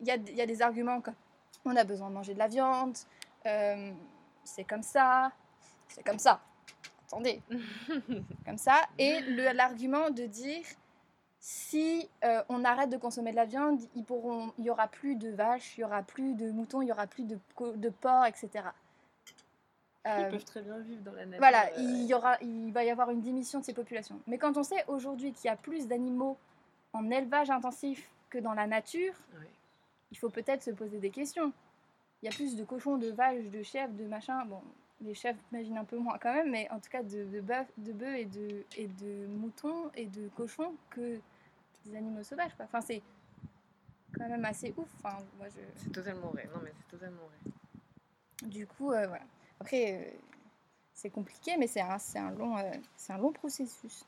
[0.00, 1.14] Il y, a, il y a des arguments comme
[1.64, 2.96] on a besoin de manger de la viande,
[3.46, 3.92] euh,
[4.44, 5.32] c'est comme ça,
[5.88, 6.40] c'est comme ça.
[7.06, 7.42] Attendez,
[8.46, 8.82] comme ça.
[8.98, 9.20] Et
[9.54, 10.64] l'argument de dire
[11.40, 14.04] si euh, on arrête de consommer de la viande, il
[14.58, 17.24] y aura plus de vaches, il y aura plus de moutons, il y aura plus
[17.24, 17.38] de,
[17.76, 18.66] de porcs, etc.
[20.16, 21.38] Ils Euh, peuvent très bien vivre dans la nature.
[21.38, 24.20] voilà, euh, il, y aura, il va y avoir une diminution de ces populations.
[24.26, 26.38] Mais quand on sait aujourd'hui qu'il y a plus d'animaux
[26.92, 29.14] en élevage intensif que dans la nature,
[30.10, 31.52] il faut peut-être se poser des questions.
[32.22, 34.44] Il y a plus de cochons, de vaches, de chèvres, de machin.
[34.46, 34.62] Bon,
[35.02, 37.66] les chèvres, j'imagine un peu moins quand même, mais en tout cas de, de bœufs
[37.76, 41.20] de bœufs et, de, et de moutons et de cochons que
[41.84, 42.54] des animaux sauvages.
[42.56, 42.64] quoi.
[42.64, 43.02] Enfin, c'est
[44.16, 44.88] quand même assez ouf.
[45.02, 45.60] Enfin, moi, je...
[45.76, 46.48] C'est totalement vrai.
[46.52, 47.52] Non, mais c'est totalement vrai.
[48.48, 49.24] Du coup, euh, voilà.
[49.60, 50.18] Après, euh,
[50.94, 52.70] c'est compliqué, mais c'est un, un, long, euh,
[53.08, 54.04] un long processus.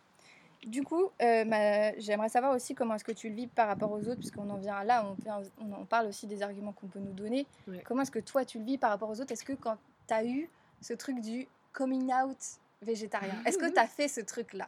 [0.67, 4.01] Du coup, euh, j'aimerais savoir aussi comment est-ce que tu le vis par rapport aux
[4.01, 6.99] autres, puisqu'on en vient là, on, vient- on en parle aussi des arguments qu'on peut
[6.99, 7.47] nous donner.
[7.67, 7.83] Ouais.
[7.85, 9.33] Comment est-ce que toi, tu le vis par rapport aux autres?
[9.33, 10.51] Est-ce que quand tu as eu
[10.83, 12.39] ce truc du coming out
[12.83, 14.67] végétarien, est-ce que tu as fait ce truc-là?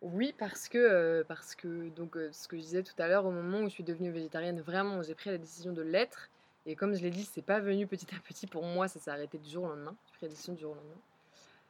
[0.00, 3.26] Oui, parce que, euh, parce que donc, euh, ce que je disais tout à l'heure,
[3.26, 6.30] au moment où je suis devenue végétarienne, vraiment, j'ai pris la décision de l'être.
[6.66, 9.10] Et comme je l'ai dit, c'est pas venu petit à petit pour moi, ça s'est
[9.10, 9.94] arrêté du jour au lendemain.
[10.06, 11.00] J'ai pris la décision du jour au lendemain.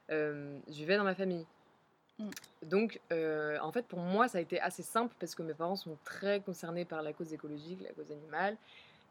[0.09, 1.45] Euh, je vivais dans ma famille.
[2.17, 2.29] Mm.
[2.63, 5.75] Donc, euh, en fait, pour moi, ça a été assez simple parce que mes parents
[5.75, 8.57] sont très concernés par la cause écologique, la cause animale.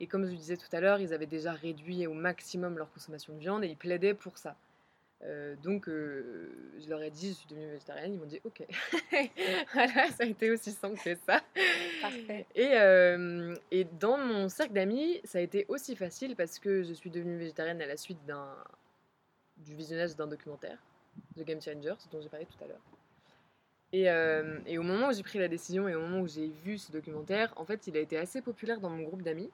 [0.00, 2.92] Et comme je le disais tout à l'heure, ils avaient déjà réduit au maximum leur
[2.92, 4.56] consommation de viande et ils plaidaient pour ça.
[5.24, 8.14] Euh, donc, euh, je leur ai dit, je suis devenue végétarienne.
[8.14, 8.62] Ils m'ont dit, ok.
[9.72, 11.40] voilà, ça a été aussi simple que ça.
[12.02, 12.46] Parfait.
[12.54, 16.92] Et, euh, et dans mon cercle d'amis, ça a été aussi facile parce que je
[16.92, 18.54] suis devenue végétarienne à la suite d'un
[19.56, 20.78] du visionnage d'un documentaire,
[21.34, 22.82] The Game Changers, dont j'ai parlé tout à l'heure.
[23.90, 26.76] Et, et au moment où j'ai pris la décision et au moment où j'ai vu
[26.76, 29.50] ce documentaire, en fait, il a été assez populaire dans mon groupe d'amis.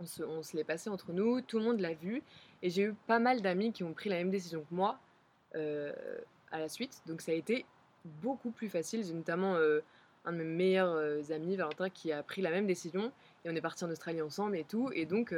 [0.00, 2.24] On se, on se l'est passé entre nous, tout le monde l'a vu,
[2.62, 4.98] et j'ai eu pas mal d'amis qui ont pris la même décision que moi
[5.54, 5.92] euh,
[6.50, 7.02] à la suite.
[7.06, 7.64] Donc ça a été
[8.04, 9.04] beaucoup plus facile.
[9.04, 9.80] J'ai notamment euh,
[10.24, 13.12] un de mes meilleurs euh, amis, Valentin, qui a pris la même décision
[13.44, 14.90] et on est parti en Australie ensemble et tout.
[14.94, 15.34] Et donc,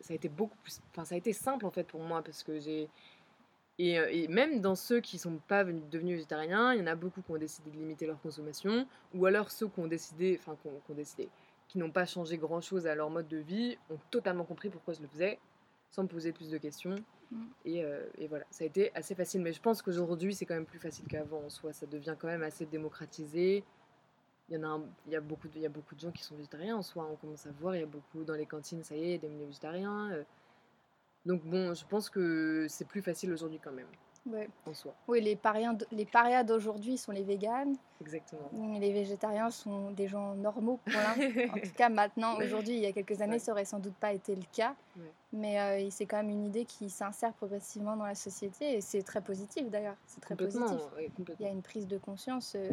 [0.00, 0.80] ça a été beaucoup plus.
[0.90, 2.88] Enfin, ça a été simple en fait pour moi parce que j'ai.
[3.78, 7.22] Et, même dans ceux qui sont pas venus- devenus végétariens, il y en a beaucoup
[7.22, 10.68] qui ont décidé de limiter leur consommation, ou alors ceux qui ont décidé, enfin qui
[10.68, 11.28] ont, décidé,
[11.66, 14.94] qui n'ont pas changé grand chose à leur mode de vie, ont totalement compris pourquoi
[14.94, 15.40] je le faisais,
[15.92, 16.96] sans me poser plus de questions.
[17.30, 17.44] Mm.
[17.66, 19.42] Et, euh, et voilà, ça a été assez facile.
[19.42, 21.72] Mais je pense qu'aujourd'hui, c'est quand même plus facile qu'avant en soi.
[21.72, 23.62] Ça devient quand même assez démocratisé.
[24.48, 26.00] Il y, en a un- il, y a beaucoup de, il y a beaucoup de
[26.00, 27.08] gens qui sont végétariens en soi.
[27.10, 29.10] On commence à voir, il y a beaucoup dans les cantines, ça y est, il
[29.12, 30.10] y a des menus végétariens.
[30.12, 30.24] euh.
[31.24, 33.86] Donc bon, je pense que c'est plus facile aujourd'hui quand même,
[34.24, 34.48] Ouais.
[34.66, 34.94] en soi.
[35.08, 38.48] Oui, les parias, d- les parias d'aujourd'hui sont les véganes, Exactement.
[38.52, 40.94] mais les végétariens sont des gens normaux pour
[41.56, 43.38] En tout cas, maintenant, aujourd'hui, il y a quelques années, Ouais.
[43.40, 44.74] ça aurait sans doute pas été le cas.
[44.96, 45.10] Ouais.
[45.32, 49.02] Mais euh, c'est quand même une idée qui s'insère progressivement dans la société et c'est
[49.02, 49.96] très positif d'ailleurs.
[50.06, 50.62] C'est très positif.
[50.96, 52.68] ouais, Il y a une prise de conscience euh,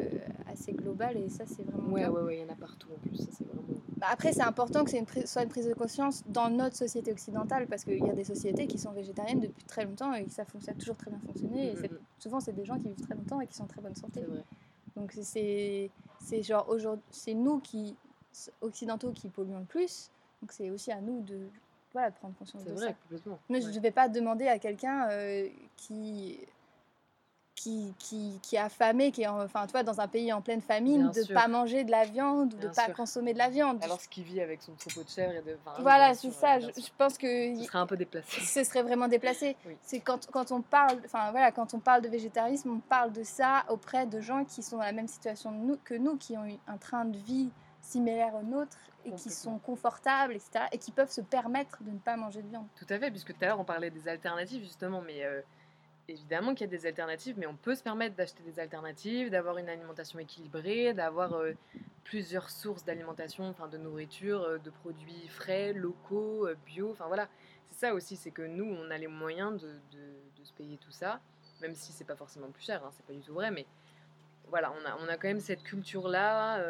[0.51, 3.17] assez globale et ça, c'est vraiment ouais, il y en a partout en plus.
[3.17, 3.63] Ça, c'est vraiment.
[4.01, 7.83] Après, c'est important que prise- soit une prise de conscience dans notre société occidentale parce
[7.83, 10.73] qu'il y a des sociétés qui sont végétariennes depuis très longtemps et ça, ça a
[10.75, 11.71] toujours très bien fonctionné.
[11.71, 11.99] Et Mm, mm, mm.
[12.19, 14.21] souvent, c'est des gens qui vivent très longtemps et qui sont en très bonne santé.
[14.95, 15.89] Donc c'est-
[16.43, 17.95] genre aujourd'hui c'est nous qui
[18.61, 20.09] occidentaux qui polluons le plus.
[20.41, 21.37] Donc c'est aussi à nous de
[21.93, 23.19] voilà de prendre conscience de vrai, ça.
[23.49, 23.61] Mais ouais.
[23.71, 26.39] je ne vais pas demander à quelqu'un euh, qui
[27.61, 30.41] qui, qui, qui est affamé, qui est en- enfin, tu vois, dans un pays en
[30.41, 32.93] pleine famine, Bien de ne pas manger de la viande ou de ne pas sûr.
[32.95, 33.83] consommer de la viande.
[33.83, 35.51] Alors, ce qui vit avec son troupeau de chèvres et de.
[35.51, 36.57] oui, voilà, c'est ça.
[36.57, 38.39] bien Je, pense que Ce y- serait un peu déplacé.
[38.45, 39.57] ce serait vraiment déplacé.
[39.65, 39.75] Oui.
[39.81, 43.23] C'est quand, quand on parle, enfin voilà, quand on parle de végétarisme, on parle de
[43.23, 45.51] ça auprès de gens qui sont dans la même situation
[45.83, 47.49] que nous, qui ont eu un train de vie
[47.81, 50.65] similaire au nôtre et qui sont confortables, etc.
[50.71, 52.67] et qui peuvent se permettre de ne pas manger de viande.
[52.77, 55.41] Tout à fait, puisque tout à l'heure on parlait des alternatives justement, mais euh,
[56.11, 59.57] évidemment qu'il y a des alternatives, mais on peut se permettre d'acheter des alternatives, d'avoir
[59.57, 61.53] une alimentation équilibrée, d'avoir euh,
[62.03, 67.27] plusieurs sources d'alimentation, enfin de nourriture, euh, de produits frais, locaux, euh, bio, enfin voilà.
[67.69, 70.91] C'est ça aussi, c'est que nous on a les moyens de, de- se payer tout
[70.91, 71.19] ça,
[71.61, 73.65] même si c'est pas forcément plus cher, hein, c'est pas du tout vrai, mais
[74.47, 76.63] voilà, on a, on a quand même cette culture-là,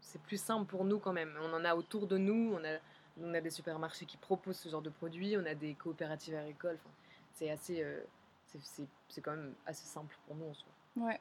[0.00, 1.36] c'est plus simple pour nous quand même.
[1.42, 2.78] On en a autour de nous, on a,
[3.20, 6.78] on a des supermarchés qui proposent ce genre de produits, on a des coopératives agricoles,
[7.38, 8.00] c'est assez, euh,
[8.62, 10.68] c'est- quand même assez simple pour nous en soi.
[10.96, 11.20] Ouais.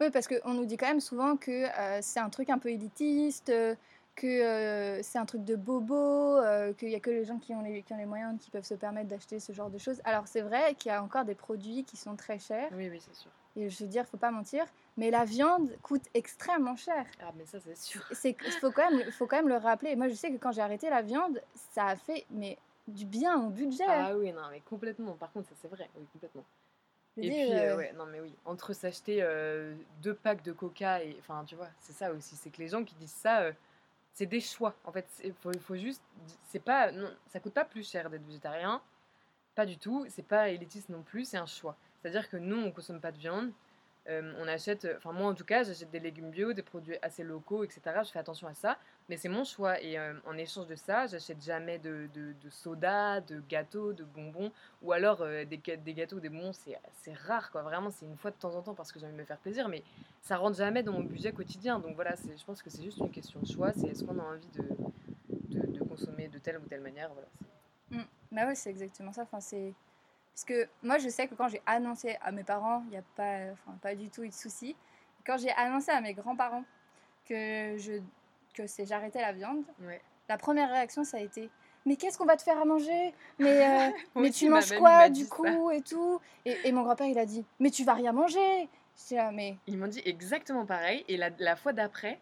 [0.00, 2.70] Oui, parce qu'on nous dit quand même souvent que euh, c'est un truc un peu
[2.70, 3.74] élitiste, euh,
[4.14, 6.40] que euh, c'est un truc de bobo,
[6.78, 8.64] qu'il n'y a que les gens qui ont les, qui ont les moyens qui peuvent
[8.64, 10.00] se permettre d'acheter ce genre de choses.
[10.04, 13.00] Alors c'est vrai qu'il y a encore des produits qui sont très chers, Oui, oui,
[13.00, 13.30] c'est sûr.
[13.56, 14.64] et je veux dire, faut pas mentir,
[14.96, 17.04] mais la viande coûte extrêmement cher.
[17.20, 18.02] Ah, mais ça, c'est sûr.
[18.12, 19.96] C'est faut quand même faut quand même le rappeler.
[19.96, 21.40] Moi, je sais que quand j'ai arrêté la viande,
[21.74, 22.56] ça a fait mais
[22.88, 23.84] du bien à mon budget.
[23.86, 25.12] Ah oui, non, mais complètement.
[25.12, 26.44] Par contre, ça, c'est vrai, oui, complètement.
[27.18, 31.02] Et puis, euh, euh, ouais, non, mais oui, entre s'acheter euh, deux packs de coca
[31.02, 31.16] et.
[31.18, 32.36] Enfin, tu vois, c'est ça aussi.
[32.36, 33.52] C'est que les gens qui disent ça, euh,
[34.12, 34.74] c'est des choix.
[34.84, 36.02] En fait, il faut, faut juste.
[36.44, 36.92] C'est pas.
[36.92, 38.82] Non, ça coûte pas plus cher d'être végétarien.
[39.54, 40.04] Pas du tout.
[40.10, 41.76] C'est pas élitiste non plus, c'est un choix.
[42.02, 43.50] C'est-à-dire que nous, on consomme pas de viande.
[44.08, 44.86] Euh, on achète.
[44.96, 47.80] Enfin, moi, en tout cas, j'achète des légumes bio, des produits assez locaux, etc.
[48.04, 48.78] Je fais attention à ça.
[49.08, 49.80] Mais c'est mon choix.
[49.82, 54.04] Et euh, en échange de ça, j'achète jamais de, de, de soda, de gâteaux, de
[54.04, 54.52] bonbons.
[54.82, 56.78] Ou alors euh, des, des gâteaux, des bonbons, c'est
[57.26, 57.62] rare, quoi.
[57.62, 59.38] Vraiment, c'est une fois de temps en temps parce que j'ai envie de me faire
[59.38, 59.68] plaisir.
[59.68, 59.82] Mais
[60.20, 61.78] ça rentre jamais dans mon budget quotidien.
[61.80, 63.72] Donc voilà, je pense que c'est juste une question de choix.
[63.72, 67.10] C'est est-ce qu'on a envie de, de, consommer de telle ou telle manière?
[67.12, 67.28] Voilà,
[67.90, 69.22] c'est- Bah c'est exactement ça.
[69.22, 69.72] Enfin, c'est
[70.36, 73.02] parce que moi, je sais que quand j'ai annoncé à mes parents, il n'y a
[73.16, 74.76] pas, enfin, pas du tout eu de souci.
[75.24, 76.62] Quand j'ai annoncé à mes grands-parents
[77.26, 78.02] que je
[78.52, 80.00] que j'arrêtais la viande, ouais.
[80.28, 81.48] la première réaction ça a été
[81.86, 83.14] mais qu'est-ce qu'on va te faire à manger?
[83.38, 85.34] Mais euh, mais tu ma manges quoi du ça.
[85.34, 88.68] coup et tout et, et mon grand-père il a dit mais tu vas rien manger.
[89.12, 91.04] Là mais Ils m'ont dit exactement pareil.
[91.08, 92.18] Et la, la fois d'après,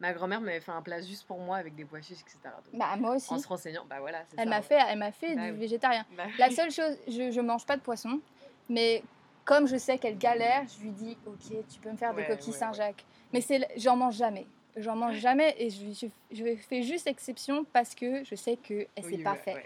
[0.00, 2.38] ma grand-mère m'avait fait un plat juste pour moi avec des pois chiches, etc.
[2.44, 3.32] Donc, bah moi aussi.
[3.32, 4.40] en se renseignant, bah voilà, c'est.
[4.40, 5.58] Elle m'a fait elle m'a fait Bah du oui.
[5.58, 6.04] végétarien.
[6.16, 8.20] Bah La seule chose, je, je mange pas de poisson,
[8.68, 9.02] mais
[9.44, 12.52] comme je sais qu'elle galère, je lui dis ok, tu peux me faire des coquilles
[12.52, 13.04] ouais, Saint-Jacques.
[13.32, 14.46] Mais c'est, j'en mange jamais.
[14.76, 16.06] J'en mange jamais et je, je,
[16.36, 19.58] je fais juste exception parce que je sais que elle sait Oui, pas faire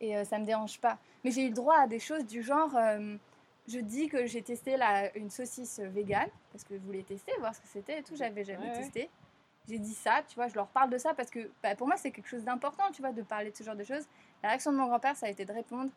[0.00, 0.98] et euh, ça me dérange pas.
[1.24, 3.16] Mais j'ai eu le droit à des choses du genre, euh,
[3.66, 7.54] je dis que j'ai testé la, une saucisse végane parce que je voulais tester, voir
[7.54, 8.14] ce que c'était et tout.
[8.16, 8.72] J'avais jamais ouais.
[8.72, 9.08] testé.
[9.68, 11.96] J'ai dit ça, tu vois, je leur parle de ça parce que bah, pour moi
[11.96, 14.04] c'est quelque chose d'important, tu vois, de parler de ce genre de choses.
[14.42, 15.90] La réaction de mon grand-père, ça a été de répondre,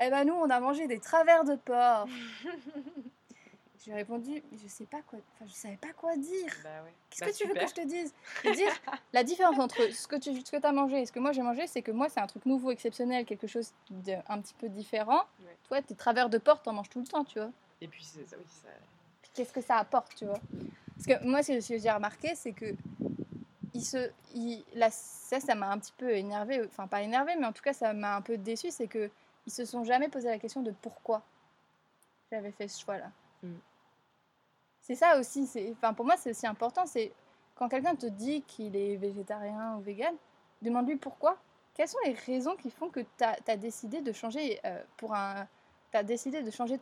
[0.00, 2.06] eh ben nous on a mangé des travers de porc.
[3.84, 6.46] J'ai répondu, je sais pas quoi, enfin je savais pas quoi dire.
[6.62, 6.92] Bah ouais.
[7.10, 8.14] Qu'est-ce Bah, que tu veux que je te dise?
[8.54, 8.72] Dire,
[9.12, 11.66] la différence entre ce que tu ce as mangé et ce que moi j'ai mangé,
[11.66, 15.22] c'est que moi c'est un truc nouveau, exceptionnel, quelque chose de un petit peu différent.
[15.40, 15.56] Ouais.
[15.66, 17.50] Toi, tes travers de porc, t'en manges tout le temps, tu vois.
[17.80, 18.68] Et puis, ça, oui, ça.
[19.20, 20.38] Puis Qu'est-ce que ça apporte, tu vois?
[20.94, 22.74] Parce que moi, ce que j'ai remarqué, c'est que
[23.74, 27.46] il se, il, là, ça, ça m'a un petit peu énervé, enfin pas énervé, mais
[27.46, 29.10] en tout cas, ça m'a un peu déçu, c'est que
[29.46, 31.22] ils se sont jamais posé la question de pourquoi
[32.30, 33.10] j'avais fait ce choix-là.
[33.42, 33.54] Mm.
[34.82, 37.12] C'est ça aussi, enfin pour moi, c'est aussi important, c'est
[37.54, 40.14] quand quelqu'un te dit qu'il est végétarien ou vegan,
[40.60, 41.38] demande-lui pourquoi.
[41.74, 45.46] Quelles sont les raisons qui font que tu as, décidé de changer euh, pour un,
[45.94, 46.78] as décidé de changer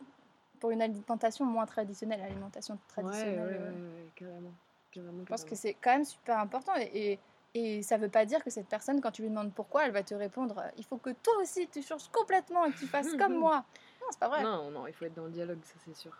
[0.61, 3.39] pour une alimentation moins traditionnelle, alimentation traditionnelle.
[3.39, 4.49] Ouais, ouais, euh.
[4.93, 5.23] carrément.
[5.23, 7.17] Je pense que c'est quand même super important et,
[7.53, 9.91] et, ça ne veut pas dire que cette personne, quand tu lui demandes pourquoi, elle
[9.91, 12.87] va te répondre euh, il faut que toi aussi tu changes complètement et que tu
[12.87, 13.65] fasses comme moi.
[14.01, 14.43] Non, c'est pas vrai.
[14.43, 16.15] Non, non, il faut être dans le dialogue, ça c'est sûr.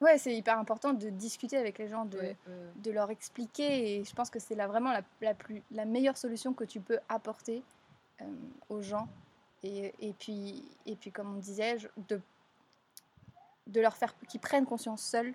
[0.00, 2.34] Ouais, c'est hyper important de discuter avec les gens, de,
[2.76, 6.16] de leur expliquer et je pense que c'est là vraiment la, la, plus, la meilleure
[6.16, 7.62] solution que tu peux apporter
[8.20, 8.24] euh,
[8.68, 9.08] aux gens.
[9.62, 11.76] Et, et, puis, et puis, comme on disait,
[12.08, 12.20] de,
[13.66, 15.34] de leur faire qu'ils prennent conscience seuls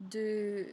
[0.00, 0.66] de,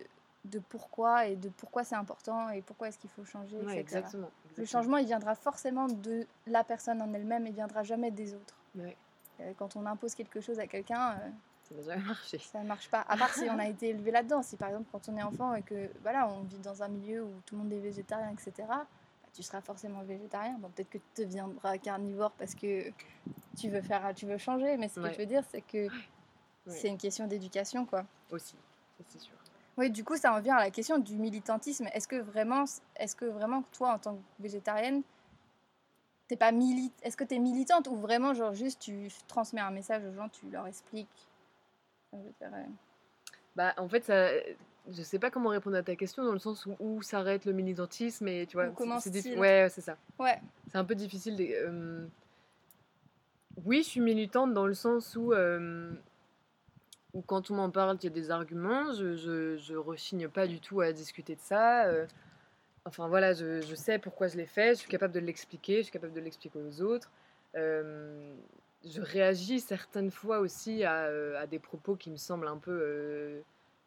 [0.46, 4.66] de pourquoi et de pourquoi c'est important et pourquoi est-ce qu'il faut changer, Exactement, Le
[4.66, 8.56] changement, il viendra forcément de la personne en elle-même, il viendra jamais des autres.
[8.78, 11.30] Euh, quand on impose quelque chose à quelqu'un, euh,
[11.64, 12.40] ça ne jamais marché.
[12.40, 13.06] Ça ne marche pas.
[13.08, 14.42] À part si on a été élevé là-dedans.
[14.42, 17.24] Si par exemple, quand on est enfant et que voilà, on vit dans un milieu
[17.24, 18.86] où tout le monde est végétarien, etc., bah,
[19.34, 20.58] tu seras forcément végétarien.
[20.60, 22.92] Bon, peut-être que tu deviendras carnivore parce que
[23.56, 25.88] tu veux, faire, tu veux changer, mais ce que je veux dire, c'est que
[26.68, 28.06] c'est une question d'éducation, quoi.
[28.32, 28.56] Aussi,
[29.10, 29.34] c'est sûr.
[29.78, 31.88] Oui, du coup, ça en vient à la question du militantisme.
[31.94, 35.04] Est-ce que vraiment, est-ce que vraiment toi, en tant que végétarienne,
[36.28, 39.72] t'es pas mili est-ce que tu es militante ou vraiment genre juste tu transmets un
[39.72, 41.28] message aux gens, tu leur expliques?
[43.56, 44.30] Bah, en fait, ça,
[44.90, 47.54] je sais pas comment répondre à ta question dans le sens où, où s'arrête le
[47.54, 48.68] militantisme et tu vois.
[49.00, 49.98] c'est Ouais, c'est ça.
[50.20, 50.40] Ouais.
[50.72, 51.36] C'est un peu difficile.
[51.36, 52.08] De, euh,
[53.66, 55.92] Oui, je suis militante dans le sens où euh,
[57.13, 60.48] ou quand on m'en parle, il y a des arguments, je, je, je, rechigne pas
[60.48, 61.86] du tout à discuter de ça.
[61.86, 62.06] Euh,
[62.86, 65.84] enfin voilà, je, je, sais pourquoi je l'ai fait, je suis capable de l'expliquer, je
[65.84, 67.12] suis capable de l'expliquer aux autres.
[67.56, 68.36] Euh,
[68.86, 73.41] je réagis certaines fois aussi à, euh, à, des propos qui me semblent un peu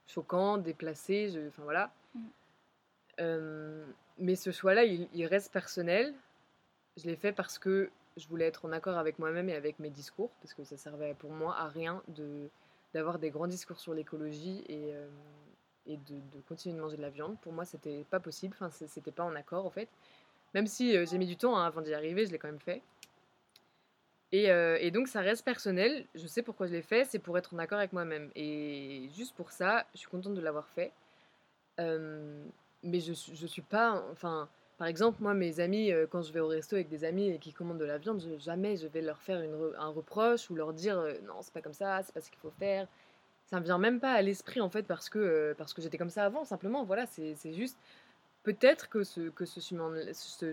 [0.06, 1.92] choquants, déplacés, enfin voilà.
[2.14, 3.84] Mm.
[4.18, 6.14] mais ce choix-là, il, il, reste personnel.
[6.96, 9.90] Je l'ai fait parce que je voulais être en accord avec moi-même et avec mes
[9.90, 12.48] discours, parce que ça servait pour moi à rien de
[12.94, 15.08] d'avoir des grands discours sur l'écologie et, euh,
[15.86, 17.38] et de, continuer de manger de la viande.
[17.40, 19.88] Pour moi, c'était pas possible, enfin, c'était pas en accord en fait.
[20.54, 22.60] Même si euh, j'ai mis du temps hein, avant d'y arriver, je l'ai quand même
[22.60, 22.82] fait.
[24.32, 27.36] Et, euh, et, donc ça reste personnel, je sais pourquoi je l'ai fait, c'est pour
[27.36, 28.30] être en accord avec moi-même.
[28.36, 30.92] Et juste pour ça, je suis contente de l'avoir fait.
[31.78, 34.48] mais je, je suis pas, enfin,
[34.80, 37.38] par exemple, moi, mes amis, euh, quand je vais au resto avec des amis et
[37.38, 39.38] qui commandent de la viande, jamais je vais leur faire
[39.78, 42.38] un reproche ou leur dire euh, non, c'est pas comme ça, c'est pas ce qu'il
[42.38, 42.88] faut faire.
[43.50, 45.98] Ça me vient même pas à l'esprit en fait parce que, euh, parce que j'étais
[45.98, 46.82] comme ça avant, simplement.
[46.84, 47.76] Voilà, c'est juste.
[48.42, 49.60] Peut-être que ce, que ce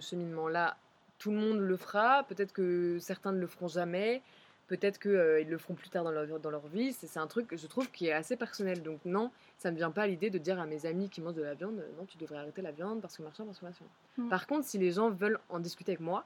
[0.01, 0.75] cheminement-là,
[1.19, 4.21] tout le monde le fera, peut-être que certains ne le feront jamais,
[4.67, 6.93] peut-être qu'ils euh, le feront plus tard dans leur, dans leur vie.
[6.93, 8.83] C'est un truc, je trouve, qui est assez personnel.
[8.83, 11.21] Donc non, ça ne me vient pas à l'idée de dire à mes amis qui
[11.21, 13.65] mangent de la viande, non, tu devrais arrêter la viande parce que machin, parce que
[13.65, 13.85] machin.
[14.17, 14.29] Mm.
[14.29, 16.25] Par contre, si les gens veulent en discuter avec moi,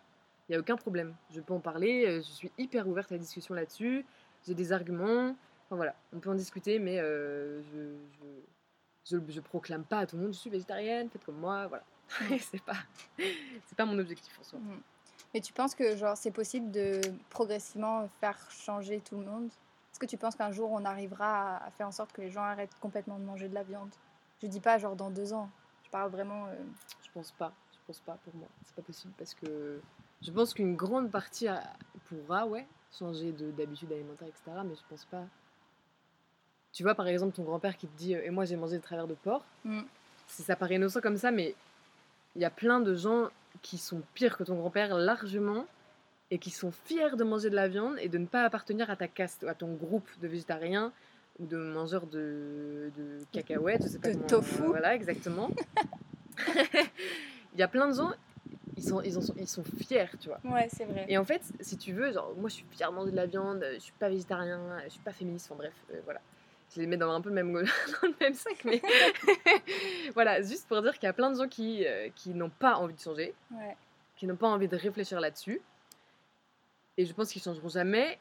[0.49, 1.15] il n'y a aucun problème.
[1.29, 4.05] Je peux en parler, euh, je suis hyper ouverte à la discussion là-dessus,
[4.45, 5.35] j'ai des arguments.
[5.67, 7.95] Enfin voilà, on peut en discuter, mais euh, je,
[9.05, 11.83] je, je, proclame pas à tout le monde, je suis végétarienne, faites comme moi, voilà.
[12.21, 12.37] Mm.
[12.39, 12.75] c'est pas,
[13.77, 14.59] pas mon objectif en soi.
[14.59, 14.81] Mm.
[15.33, 19.47] Mais tu penses que genre c'est possible de progressivement faire changer tout le monde?
[19.91, 22.43] Est-ce que tu penses qu'un jour on arrivera à, faire en sorte que les gens
[22.43, 23.89] arrêtent complètement de manger de la viande?
[24.41, 25.49] Je dis pas genre dans deux ans.
[25.83, 26.47] Je parle vraiment.
[26.47, 26.55] Euh,
[27.03, 27.53] je pense pas.
[27.73, 28.47] Je pense pas pour moi.
[28.65, 29.81] C'est pas possible parce que
[30.21, 31.47] je pense qu'une grande partie
[32.07, 32.67] pourra ouais
[32.97, 34.57] changer d'habitude alimentaire etc.
[34.65, 35.23] Mais je pense pas.
[36.73, 38.83] Tu vois par exemple ton grand-père qui te dit euh, et moi j'ai mangé de
[38.83, 39.43] travers de porc.
[39.63, 39.81] Mm.
[40.27, 41.55] Ça paraît innocent comme ça mais
[42.35, 43.29] il y a plein de gens
[43.61, 45.65] qui sont pires que ton grand-père largement
[46.29, 48.95] et qui sont fiers de manger de la viande et de ne pas appartenir à
[48.95, 50.91] ta caste, à ton groupe de végétariens
[51.39, 54.63] ou de mangeurs de, de cacahuètes, je sais pas de tofu.
[54.63, 55.49] voilà, exactement.
[57.53, 58.11] Il y a plein de gens,
[58.77, 60.39] ils sont, ils, sont, ils sont fiers, tu vois.
[60.45, 61.05] Ouais, c'est vrai.
[61.09, 63.25] Et en fait, si tu veux, genre, moi je suis fière de manger de la
[63.25, 66.21] viande, je suis pas végétarien, je suis pas féministe, enfin bref, euh, voilà
[66.73, 68.81] je les mets dans un peu le même, dans le même sac, mais
[70.13, 72.75] voilà, juste pour dire qu'il y a plein de gens qui, euh, qui n'ont pas
[72.75, 73.33] envie de changer,
[74.15, 75.61] qui n'ont pas envie de réfléchir là-dessus.
[76.97, 78.19] Et je pense qu'ils changeront jamais.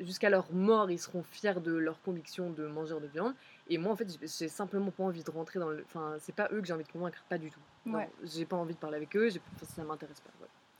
[0.00, 3.34] Jusqu'à leur mort, ils seront fiers de leur conviction de mangeur de viande.
[3.68, 5.84] Et moi, en fait, j'ai simplement pas envie de rentrer dans le.
[5.86, 7.60] Enfin, c'est pas eux que j'ai envie de convaincre, pas du tout.
[7.86, 8.08] Ouais.
[8.24, 10.30] J'ai pas envie de parler avec eux, ça m'intéresse pas.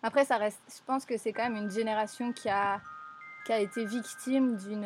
[0.02, 0.60] Après, ça reste.
[0.68, 2.80] Je pense que c'est quand même une génération qui a,
[3.46, 4.84] qui a été victime d'une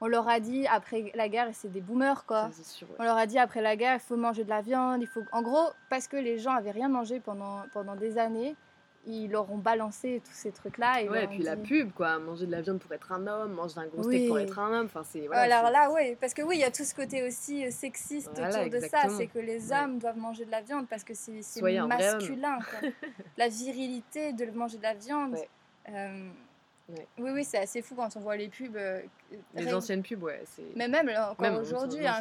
[0.00, 2.42] on leur a dit après la guerre, et c'est des boomers quoi.
[2.44, 2.96] Ça, c'est sûr, ouais.
[2.98, 5.22] On leur a dit après la guerre, il faut manger de la viande, il faut.
[5.32, 8.54] En gros, parce que les gens avaient rien mangé pendant, pendant des années,
[9.08, 11.00] ils leur ont balancé tous ces trucs-là.
[11.00, 12.18] Et Ouais, et puis la pub, quoi.
[12.18, 14.42] Manger de la viande pour être un homme, manger un gros steak pour Oui.
[14.42, 14.86] être un homme.
[14.86, 15.28] Enfin, c'est.
[15.28, 17.70] Voilà, Alors là, oui, parce que oui, il y a tout ce côté aussi euh,
[17.70, 19.78] sexiste Voilà, autour de ça, c'est que les Ouais.
[19.78, 21.40] hommes doivent manger de la viande parce que c'est
[21.86, 22.58] masculin.
[22.58, 22.88] quoi.
[23.36, 25.34] la virilité de manger de la viande.
[25.34, 25.48] Ouais.
[25.90, 26.28] euh,
[26.88, 27.06] Ouais.
[27.18, 28.76] Oui, oui, c'est assez fou quand on voit les pubs.
[28.76, 29.02] euh,
[29.54, 30.42] Les ré- anciennes pubs, ouais.
[30.76, 32.20] Mais même là, encore aujourd'hui, hein,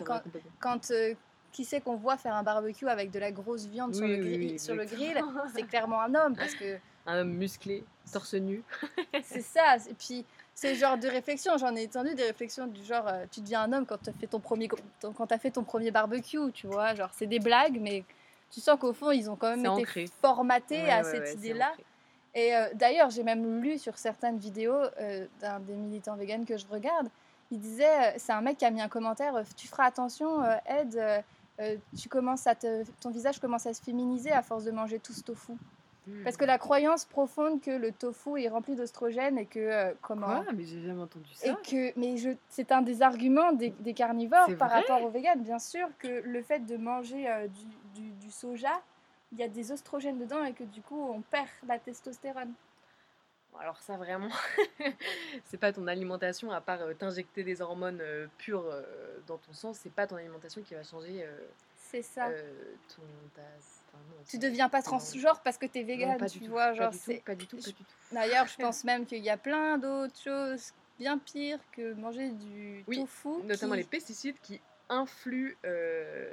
[0.60, 1.13] quand, euh,
[1.51, 4.39] qui c'est qu'on voit faire un barbecue avec de la grosse viande sur, le, grill,
[4.39, 4.60] oui,
[5.54, 8.63] c'est clairement un homme parce que Un homme musclé, torse nu.
[9.23, 9.75] c'est ça.
[9.88, 10.25] Et puis,
[10.56, 11.56] c'est le genre de réflexion.
[11.60, 14.13] J'en ai entendu des réflexions du genre euh, tu deviens un homme quand tu as
[14.13, 14.67] fait ton premier,
[14.99, 16.95] ton- quand as fait ton premier barbecue, tu vois.
[16.95, 18.04] Genre, c'est des blagues, mais
[18.49, 20.06] tu sens qu'au fond, ils ont quand même été ancré.
[20.19, 21.73] formatés Ouais, à ouais, cette ouais, idée-là.
[22.36, 26.58] Et euh, d'ailleurs, j'ai même lu sur certaines vidéos euh, d'un des militants véganes que
[26.58, 27.08] je regarde,
[27.50, 31.24] il disait, euh, c'est un mec qui a mis un commentaire, tu feras attention, Ed,
[31.98, 35.13] tu commences à te, ton visage commence à se féminiser à force de manger tout
[35.13, 35.54] ce tofu.
[36.24, 40.43] Parce que la croyance profonde que le tofu est rempli d'ostrogènes et que comment Quoi?
[40.56, 41.48] Mais j'ai jamais entendu ça.
[41.48, 41.54] et
[41.93, 45.58] que mais je c'est un des arguments des, des carnivores par rapport aux véganes, bien
[45.60, 47.28] sûr que le fait de manger
[47.93, 48.82] du, du- du soja,
[49.31, 52.53] il y a des oestrogènes dedans et que du coup on perd la testostérone.
[53.59, 54.29] Alors ça vraiment,
[55.45, 58.83] c'est pas ton alimentation à part euh, t'injecter des hormones euh, pures euh,
[59.27, 61.38] dans ton sang, c'est pas ton alimentation qui va changer euh,
[61.77, 62.29] C'est ça.
[62.95, 63.01] ton
[63.33, 63.41] ta-
[63.93, 67.23] non, tu deviens pas transgenre parce que t'es végane, tu tout, vois, pas genre c'est
[67.23, 67.57] pas du tout.
[68.11, 72.83] D'ailleurs, je pense même qu'il y a plein d'autres choses bien pires que manger du
[72.88, 73.41] Oui, tofu.
[73.43, 74.59] Notamment qui- les pesticides qui
[74.89, 75.55] influent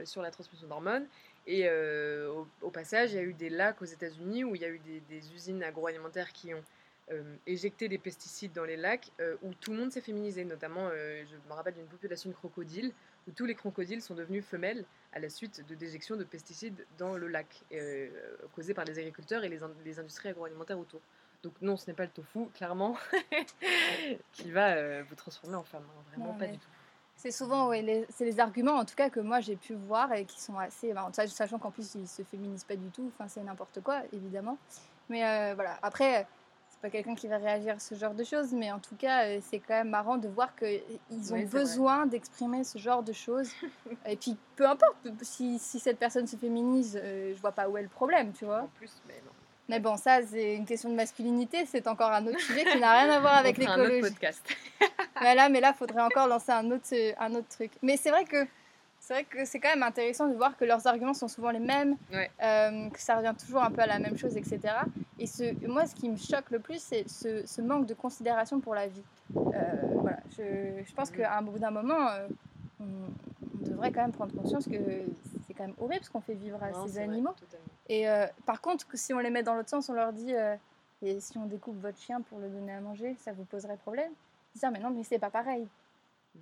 [0.05, 1.07] sur la transmission d'hormones.
[1.46, 4.62] Et euh, au, au passage, il y a eu des lacs aux États-Unis où il
[4.62, 6.62] y a eu des, des usines agroalimentaires qui ont
[7.11, 10.44] euh, éjecté des pesticides dans les lacs euh, où tout le monde s'est féminisé.
[10.44, 12.92] Notamment, je me rappelle d'une population de crocodiles
[13.26, 17.16] où tous les crocodiles sont devenus femelles à la suite de déjection de pesticides dans
[17.16, 17.62] le lac,
[18.55, 21.00] causés par les agriculteurs et les, in- les industries agroalimentaires autour.
[21.42, 22.96] Donc non, ce n'est pas le tofu, clairement,
[24.33, 25.85] qui va vous transformer en femme.
[25.88, 26.02] hein.
[26.11, 26.68] Vraiment pas du tout.
[27.23, 30.13] C'est souvent ouais, les, c'est les arguments en tout cas que moi j'ai pu voir
[30.13, 30.93] et qui sont assez.
[31.13, 34.59] sach- sachant qu'en plus ils se féminisent pas du tout, enfin c'est n'importe quoi évidemment.
[35.09, 36.27] Mais euh, voilà, après
[36.69, 39.27] c'est pas quelqu'un qui va réagir à ce genre de choses, mais en tout cas
[39.27, 41.45] euh, c'est quand même marrant de voir qu'ils ont vrai.
[41.45, 43.53] besoin d'exprimer ce genre de choses.
[44.05, 47.77] et puis peu importe si, si cette personne se féminise, euh, je vois pas où
[47.77, 48.63] est le problème, tu vois.
[48.63, 49.31] En plus, mais non.
[49.68, 52.92] Mais bon, ça c'est une question de masculinité, c'est encore un autre sujet qui n'a
[53.01, 54.12] rien à voir avec fera un autre l'écologie.
[54.14, 54.44] podcast.
[55.22, 57.70] Mais là, mais là, faudrait encore lancer un autre, euh, un autre truc.
[57.81, 58.44] Mais c'est vrai que
[58.98, 61.61] c'est vrai que c'est quand même intéressant de voir que leurs arguments sont souvent les
[61.61, 62.29] mêmes, Ouais.
[62.42, 64.61] euh, que ça revient toujours un peu à la même chose, etc.
[65.20, 68.59] Et ce, moi, ce qui me choque le plus, c'est ce, ce manque de considération
[68.61, 69.03] pour la vie.
[69.37, 69.40] Euh,
[70.01, 72.27] voilà, je, je pense qu'à un bout d'un moment, euh,
[72.81, 75.03] on, on devrait quand même prendre conscience que
[75.46, 77.35] c'est quand même horrible ce qu'on fait vivre à Non, ces vrai, animaux.
[77.92, 80.57] Et euh, par contre, si on les met dans l'autre sens, on leur dit euh,
[81.02, 84.11] et si on découpe votre chien pour le donner à manger, ça vous poserait problème?
[84.11, 85.68] Ils disent ah, mais non, mais c'est pas pareil.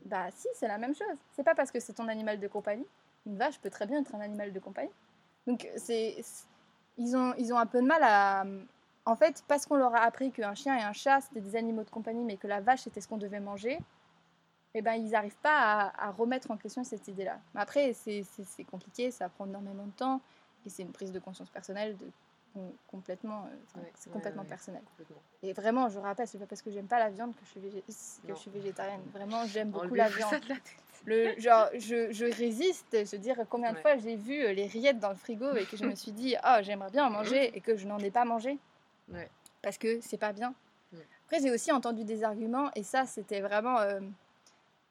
[0.04, 1.18] Bah si, c'est la même chose.
[1.32, 2.86] C'est pas parce que c'est ton animal de compagnie.
[3.26, 4.92] Une vache peut très bien être un animal de compagnie.
[5.48, 5.66] Donc
[6.98, 8.44] ils ont un peu de mal à
[9.04, 11.82] en fait parce qu'on leur a appris qu'un chien et un chat c'était des animaux
[11.82, 13.80] de compagnie, mais que la vache c'était ce qu'on devait manger.
[14.74, 17.40] Eh ben, ils n'arrivent pas à, à remettre en question cette idée-là.
[17.54, 18.24] Mais après, c'est
[18.70, 20.20] compliqué, ça prend énormément de temps.
[20.66, 22.06] Et c'est une prise de conscience personnelle de,
[22.88, 24.82] complètement, euh, Ouais, c'est complètement ouais, personnel.
[24.90, 25.22] complètement.
[25.42, 27.60] Et vraiment, je rappelle, c'est pas parce que j'aime pas la viande que je suis,
[27.60, 27.82] végé-
[28.26, 29.02] que je suis végétarienne.
[29.12, 30.32] Vraiment, j'aime beaucoup la viande.
[30.48, 30.56] la.
[31.06, 32.88] Le, genre, je, je résiste.
[32.92, 35.64] Je veux dire, combien de fois j'ai vu euh, les rillettes dans le frigo et
[35.64, 38.10] que je me suis dit, oh, j'aimerais bien en manger et que je n'en ai
[38.10, 38.58] pas mangé
[39.62, 40.54] parce que c'est pas bien.
[41.26, 44.00] Après, j'ai aussi entendu des arguments, et ça, c'était vraiment euh,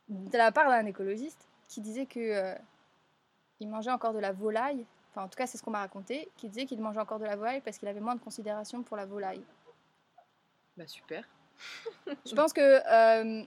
[0.08, 2.55] de la part d'un écologiste qui disait que euh,
[3.60, 4.86] il mangeait encore de la volaille.
[5.19, 6.29] Enfin, en tout cas, c'est ce qu'on m'a raconté.
[6.38, 8.95] Qui disait qu'il mangeait encore de la volaille parce qu'il avait moins de considération pour
[8.95, 9.43] la volaille.
[10.77, 11.27] Bah super.
[12.25, 13.43] Je pense que euh,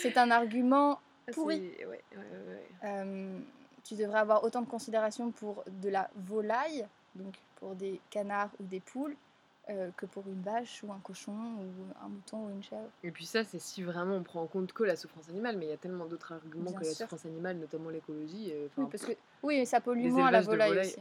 [0.00, 1.72] c'est un argument Ah, Pourri.
[1.76, 2.68] c'est- Ouais, ouais, ouais, ouais.
[2.84, 3.40] Euh,
[3.82, 6.86] tu devrais avoir autant de considération pour de la volaille,
[7.16, 9.16] donc pour des canards ou des poules,
[9.70, 12.88] euh, que pour une vache ou un cochon ou un mouton ou une chèvre.
[13.04, 15.66] Et puis ça, c'est si vraiment on prend en compte que la souffrance animale, mais
[15.66, 18.50] il y a tellement d'autres arguments Bien que la souffrance animale, notamment l'écologie.
[18.52, 19.12] euh, Oui, parce que
[19.42, 20.96] oui, mais ça pollue moins la volaille, aussi.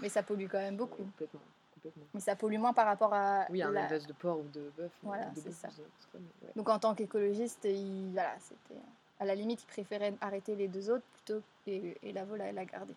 [0.00, 1.02] Mais ça pollue quand même beaucoup.
[1.04, 1.40] Complètement,
[1.74, 2.04] complètement.
[2.14, 3.46] Mais ça pollue moins par rapport à.
[3.50, 4.90] Oui, un la- élevage de porc ou de bœuf.
[5.02, 5.68] Voilà, c'est ça.
[6.14, 6.20] ouais.
[6.56, 8.10] Donc en tant qu'écologiste, il...
[8.12, 8.80] voilà, c'était
[9.20, 12.64] à la limite, il préférait arrêter les deux autres plutôt et, et la volaille la
[12.64, 12.94] garder.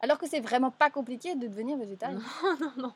[0.00, 2.18] Alors que c'est vraiment pas compliqué de devenir végétarien.
[2.42, 2.92] Non, non, non.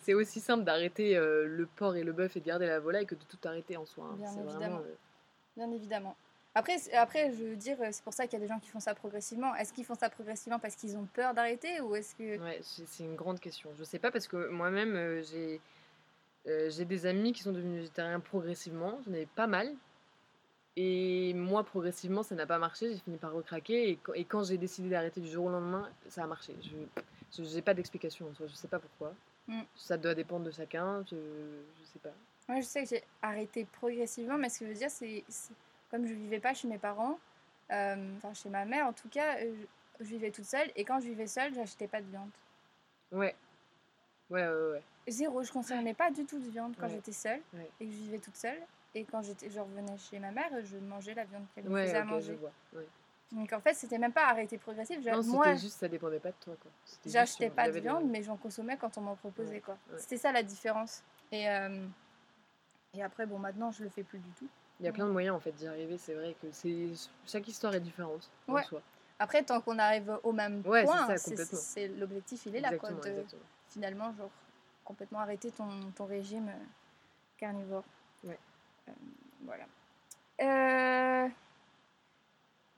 [0.00, 3.06] C'est aussi simple d'arrêter euh, le porc et le bœuf et de garder la volaille
[3.06, 4.06] que de tout arrêter en soi.
[4.10, 4.16] hein.
[4.16, 4.58] Bien évidemment.
[4.58, 4.94] vraiment, euh,
[5.56, 6.16] Bien évidemment.
[6.54, 8.80] Après, après, je veux dire, c'est pour ça qu'il y a des gens qui font
[8.80, 9.54] ça progressivement.
[9.54, 12.38] Est-ce qu'ils font ça progressivement parce qu'ils ont peur d'arrêter ou est-ce que...
[12.42, 13.70] Ouais, c'est une grande question.
[13.78, 15.60] Je sais pas parce que moi-même, euh, j'ai
[16.46, 18.98] euh, j'ai des amis qui sont devenus végétariens progressivement.
[19.06, 19.72] J'en ai pas mal.
[20.76, 22.92] Et moi, progressivement, ça n'a pas marché.
[22.92, 23.98] J'ai fini par recraquer.
[24.14, 26.54] Et, quand- j'ai décidé d'arrêter du jour au lendemain, ça a marché.
[26.62, 26.70] Je
[27.38, 28.46] n'ai pas d'explication en soi.
[28.46, 29.14] Je sais pas pourquoi.
[29.46, 29.62] Mm.
[29.74, 31.04] Ça doit dépendre de chacun.
[31.10, 31.16] Je,
[31.80, 32.10] je sais pas.
[32.48, 35.24] Moi, je sais que j'ai arrêté progressivement, mais ce que je veux dire, c'est
[35.90, 37.18] comme je vivais pas chez mes parents,
[37.70, 39.54] euh, enfin chez ma mère en tout cas, euh,
[40.00, 42.30] je, je vivais toute seule et quand je vivais seule, j'achetais pas de viande.
[43.12, 43.34] Ouais.
[44.30, 44.82] Ouais, ouais, ouais.
[45.08, 46.92] Zéro, je consommais pas du tout de viande quand Ouais.
[46.92, 47.70] j'étais seule Ouais.
[47.80, 48.60] et que je vivais toute seule.
[48.94, 51.96] Et quand je revenais chez ma mère, je mangeais la viande qu'elle me Ouais, faisait
[51.96, 52.34] à ok, je manger.
[52.34, 52.52] vois.
[53.32, 55.04] Donc en fait, c'était même pas arrêté progressif.
[55.04, 56.54] Non, Moi, juste, ça dépendait pas de toi.
[57.04, 59.50] j'achetais on- pas de viande, mais j'en consommais quand on m'en proposait.
[59.56, 59.76] Ouais, quoi.
[59.92, 59.98] ouais.
[59.98, 61.02] C'était ça la différence.
[61.30, 61.86] Et, euh,
[62.94, 64.48] et après, bon, maintenant, je le fais plus du tout.
[64.80, 65.98] Il y a plein de moyens en fait d'y arriver.
[65.98, 66.88] C'est vrai que c'est
[67.26, 68.62] chaque histoire est différente en Ouais.
[68.64, 68.80] soi.
[69.18, 73.24] Après, tant qu'on arrive au même Ouais, point, c'est, l'objectif, il est là, quoi, de
[73.68, 74.30] finalement, genre,
[74.84, 76.64] complètement arrêter ton, ton régime euh,
[77.36, 77.82] carnivore.
[78.24, 78.38] Ouais.
[78.88, 78.92] Euh,
[79.42, 79.64] voilà.
[80.40, 81.28] Euh,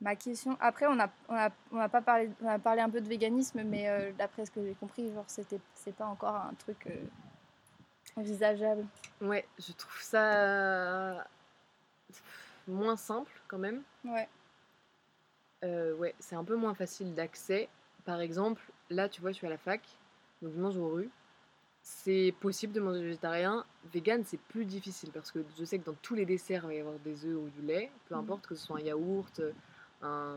[0.00, 0.56] ma question.
[0.60, 3.08] Après, on a, on a, on a pas parlé, on a parlé un peu de
[3.08, 6.86] véganisme, mais euh, d'après ce que j'ai compris, genre, c'était, c'est pas encore un truc
[6.86, 6.96] euh,
[8.16, 8.86] envisageable.
[9.20, 11.26] Ouais, je trouve ça
[12.66, 13.82] moins simple quand même.
[14.04, 14.28] Ouais.
[15.64, 17.68] Euh, ouais, c'est un peu moins facile d'accès.
[18.04, 19.82] Par exemple, là, tu vois, je suis à la fac,
[20.40, 21.10] donc je mange aux rues.
[21.82, 23.64] C'est possible de manger végétarien.
[23.92, 26.74] Vegan, c'est plus difficile parce que je sais que dans tous les desserts, il va
[26.74, 28.20] y avoir des œufs ou du lait, peu Mhm.
[28.22, 29.40] importe que ce soit un yaourt,
[30.02, 30.36] un...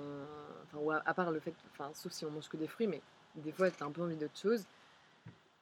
[0.66, 2.88] enfin, ou à, à part le fait, enfin, sauf si on mange que des fruits,
[2.88, 3.02] mais
[3.36, 4.66] des fois, t'as un peu envie d'autre chose.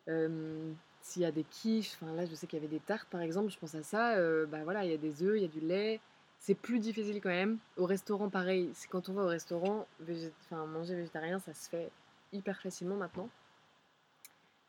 [0.07, 0.71] Euh,
[1.01, 3.21] S'il y a des quiches, enfin là, je sais qu'il y avait des tartes, par
[3.21, 4.15] exemple, je pense à ça.
[4.17, 5.99] euh, bah voilà, il y a des œufs, il y a du lait.
[6.39, 7.59] C'est plus difficile quand même.
[7.77, 8.71] Au restaurant, pareil.
[8.73, 9.87] C'est quand on va au restaurant,
[10.45, 11.91] enfin, manger végétarien, ça se fait
[12.33, 13.29] hyper facilement maintenant.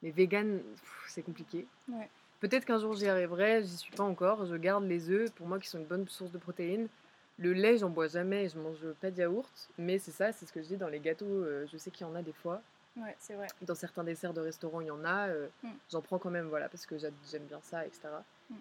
[0.02, 0.60] Mais vegan,
[1.08, 1.66] c'est compliqué.
[1.88, 2.10] Ouais.
[2.40, 4.44] Peut-être qu'un jour j'y arriverai, j'y suis pas encore.
[4.46, 6.88] Je garde les œufs, pour moi, qui sont une bonne source de protéines.
[7.38, 9.68] Le lait, j'en bois jamais, je mange pas de yaourt.
[9.78, 11.24] Mais c'est ça, c'est ce que je dis dans les gâteaux.
[11.26, 12.62] euh, je sais qu'il y en a des fois.
[12.96, 13.46] Ouais, c'est vrai.
[13.62, 15.28] Dans certains desserts de restaurant, il y en a.
[15.28, 15.68] euh, Mm.
[15.90, 18.08] J'en prends quand même, voilà, parce que j'a- j'aime bien ça, etc.
[18.50, 18.54] Mm.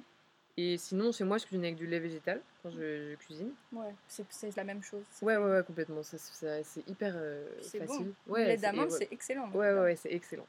[0.57, 3.51] Et sinon, chez moi, je cuisine avec du lait végétal quand je, je cuisine.
[3.73, 5.03] Ouais, c'est, la même chose.
[5.21, 6.01] Ouais, ouais, ouais, complètement.
[6.03, 7.85] C'est hyper euh, facile.
[8.27, 8.33] bon.
[8.33, 9.49] Ouais, le lait c'est- d'amande, c'est excellent.
[9.51, 10.47] Ouais, ouais, ouais, c'est excellent.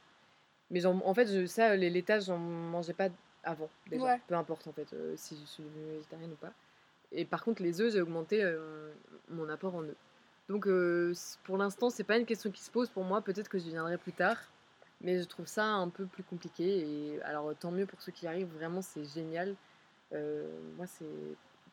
[0.70, 3.08] Mais en fait, je, ça, les laitages, j'en mangeais pas
[3.44, 4.04] avant, déjà.
[4.04, 4.20] Ouais.
[4.26, 6.52] Peu importe, en fait, euh, si je suis végétarienne ou pas.
[7.12, 8.92] Et par contre, les œufs, j'ai augmenté euh,
[9.28, 9.96] mon apport en œufs.
[10.48, 13.22] Donc, euh, pour l'instant, c'est pas une question qui se pose pour moi.
[13.22, 14.38] Peut-être que je viendrai plus tard.
[15.00, 16.64] Mais je trouve ça un peu plus compliqué.
[16.64, 18.52] Et alors, tant mieux pour ceux qui arrivent.
[18.54, 19.54] Vraiment, c'est génial.
[20.12, 20.46] Euh,
[20.76, 21.04] moi, c'est.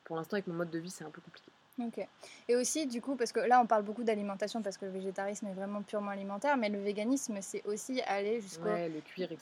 [0.03, 1.51] Pour l'instant, avec mon mode de vie, c'est un peu compliqué.
[1.79, 2.05] Ok.
[2.47, 5.47] Et aussi, du coup, parce que là, on parle beaucoup d'alimentation parce que le végétarisme
[5.47, 8.91] est vraiment purement alimentaire, mais le véganisme, c'est aussi aller jusqu'au Ouais,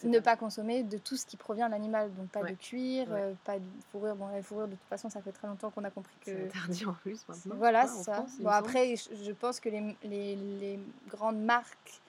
[0.03, 2.13] ne pas consommer de tout ce qui provient de l'animal.
[2.15, 2.51] Donc, pas Ouais.
[2.51, 3.21] de cuir, Ouais.
[3.21, 4.15] euh, pas de fourrure.
[4.15, 6.31] Bon, la fourrure, de toute façon, ça fait très longtemps qu'on a compris que.
[6.31, 7.55] C'est interdit en plus maintenant.
[7.57, 8.13] Voilà, c'est ça.
[8.15, 10.79] France, Bon, après, je, pense que les, les, les
[11.09, 12.01] grandes marques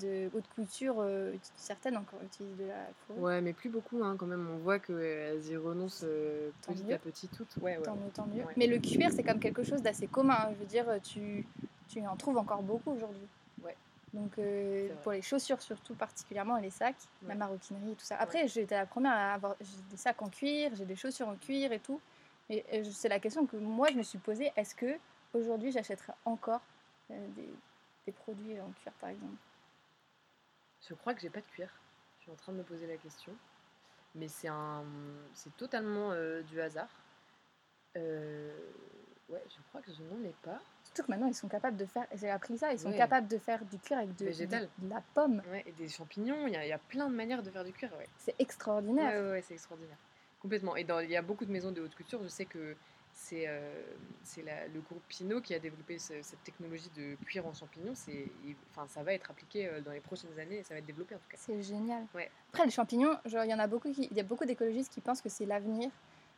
[0.00, 3.22] de haute couture, euh, certaines encore utilisent de la fourrure.
[3.22, 4.48] Ouais, mais plus beaucoup hein, quand même.
[4.48, 6.94] On voit qu'elles y renoncent euh, petit mieux.
[6.94, 7.56] à petit toutes.
[7.56, 7.82] Ouais, ouais.
[7.82, 8.44] Tant mieux, tant mieux.
[8.44, 8.54] Ouais.
[8.56, 10.36] Mais le cuir, c'est comme quelque chose d'assez commun.
[10.38, 10.48] hein.
[10.54, 11.44] Je veux dire, tu,
[11.88, 13.26] tu en trouves encore beaucoup aujourd'hui.
[13.64, 13.76] Ouais.
[14.12, 16.94] Donc, euh, pour les chaussures, surtout particulièrement, et les sacs,
[17.26, 18.16] la maroquinerie et tout ça.
[18.16, 21.72] Après, j'étais la première à avoir des sacs en cuir, j'ai des chaussures en cuir
[21.72, 22.00] et tout.
[22.48, 24.94] Et euh, c'est la question que moi, je me suis posée est-ce que
[25.32, 26.60] aujourd'hui j'achèterais encore
[27.10, 27.48] euh, des,
[28.06, 29.34] des produits en cuir, par exemple?
[30.88, 31.68] Je crois que j'ai pas de cuir.
[32.18, 33.32] Je suis en train de me poser la question.
[34.14, 34.84] Mais c'est un,
[35.34, 36.88] c'est totalement euh, du hasard.
[37.96, 38.52] Euh,
[39.30, 40.60] Ouais, je crois que je n'en ai pas.
[40.84, 42.96] Surtout que maintenant, ils sont capables de faire, j'ai appris ça, ils sont Ouais.
[42.98, 44.68] capables de faire du cuir avec de, Végétal.
[44.78, 45.42] de- de la pomme.
[45.50, 46.46] Ouais, et des champignons.
[46.46, 47.90] Il y, a- il y a plein de manières de faire du cuir.
[47.96, 48.06] Ouais.
[48.18, 49.22] C'est Ouais, extraordinaire.
[49.22, 49.96] ouais, ouais, c'est extraordinaire.
[50.40, 50.76] Complètement.
[50.76, 52.22] Et dans, il y a beaucoup de maisons de haute couture.
[52.22, 52.76] Je sais que
[53.14, 53.82] c'est euh,
[54.74, 57.94] le groupe Pinot qui a développé ce- cette technologie de cuir en champignons.
[58.72, 61.14] Enfin, ça va être appliqué euh, dans les prochaines années et ça va être développé
[61.14, 61.36] en tout cas.
[61.40, 62.06] C'est génial.
[62.14, 62.30] Ouais.
[62.52, 65.00] Après, les champignons, il y en a beaucoup qui, il y a beaucoup d'écologistes qui
[65.00, 65.90] pensent que c'est l'avenir,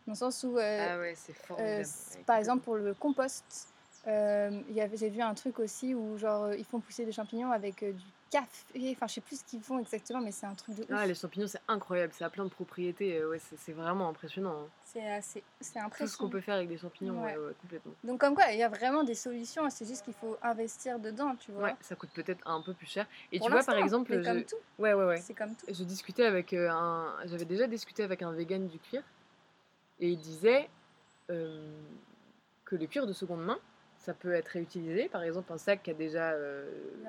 [0.06, 1.14] dans le sens où, euh, ah ouais,
[1.58, 1.82] euh,
[2.26, 3.68] par exemple, pour le compost,
[4.06, 4.62] euh,
[4.94, 8.90] j'ai vu un truc aussi où, genre, ils font pousser des champignons avec du café.
[8.92, 10.88] Enfin, je sais plus ce qu'ils font exactement, mais c'est un truc de ouf.
[10.92, 14.62] Ah, les champignons, c'est incroyable, ça a plein de propriétés, euh, ouais, c'est vraiment impressionnant.
[14.64, 14.68] hein.
[14.84, 16.30] C'est assez, c'est Tout ce qu'on impressionnant.
[16.30, 17.36] peut faire avec des champignons, ouais.
[17.36, 17.46] Ouais.
[17.46, 17.92] ouais, complètement.
[18.04, 19.68] Donc, comme quoi, il y a vraiment des solutions.
[19.70, 21.64] C'est juste qu'il faut investir dedans, tu vois.
[21.64, 23.06] Ouais, ça coûte peut-être un peu plus cher.
[23.32, 24.28] Et Pour tu vois, par exemple, mais je...
[24.28, 25.16] comme tout, ouais, ouais, ouais.
[25.20, 25.66] c'est comme tout.
[25.68, 27.14] Je discutais avec euh, un.
[27.26, 29.02] J'avais déjà discuté avec un vegan du cuir,
[30.00, 30.68] et il disait.
[31.30, 31.72] euh,
[32.64, 33.58] que le cuir de seconde main,
[34.06, 35.08] ça peut être réutilisé.
[35.08, 36.64] Par exemple, un sac qui a déjà euh,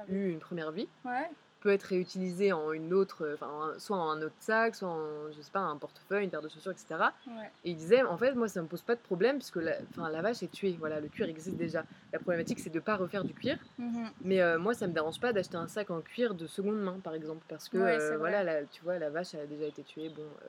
[0.10, 1.30] eu une première vie Ouais.
[1.60, 5.32] peut être réutilisé en une autre, enfin, en- soit en un autre sac, soit en,
[5.32, 7.14] je sais pas, un portefeuille, une paire de chaussures, etc.
[7.28, 7.52] Ouais.
[7.64, 9.76] Et il disait, en fait, moi, ça me pose pas de problème puisque la,
[10.10, 10.76] la vache est tuée.
[10.80, 11.86] Voilà, le cuir existe déjà.
[12.14, 13.60] La problématique, c'est de pas refaire du cuir.
[13.78, 14.10] Mhm.
[14.22, 16.98] Mais euh, moi, ça me dérange pas d'acheter un sac en cuir de seconde main,
[17.04, 19.66] par exemple, parce que Ouais, euh, voilà, la- tu vois, la vache elle a déjà
[19.66, 20.10] été tuée.
[20.10, 20.48] Bon, euh,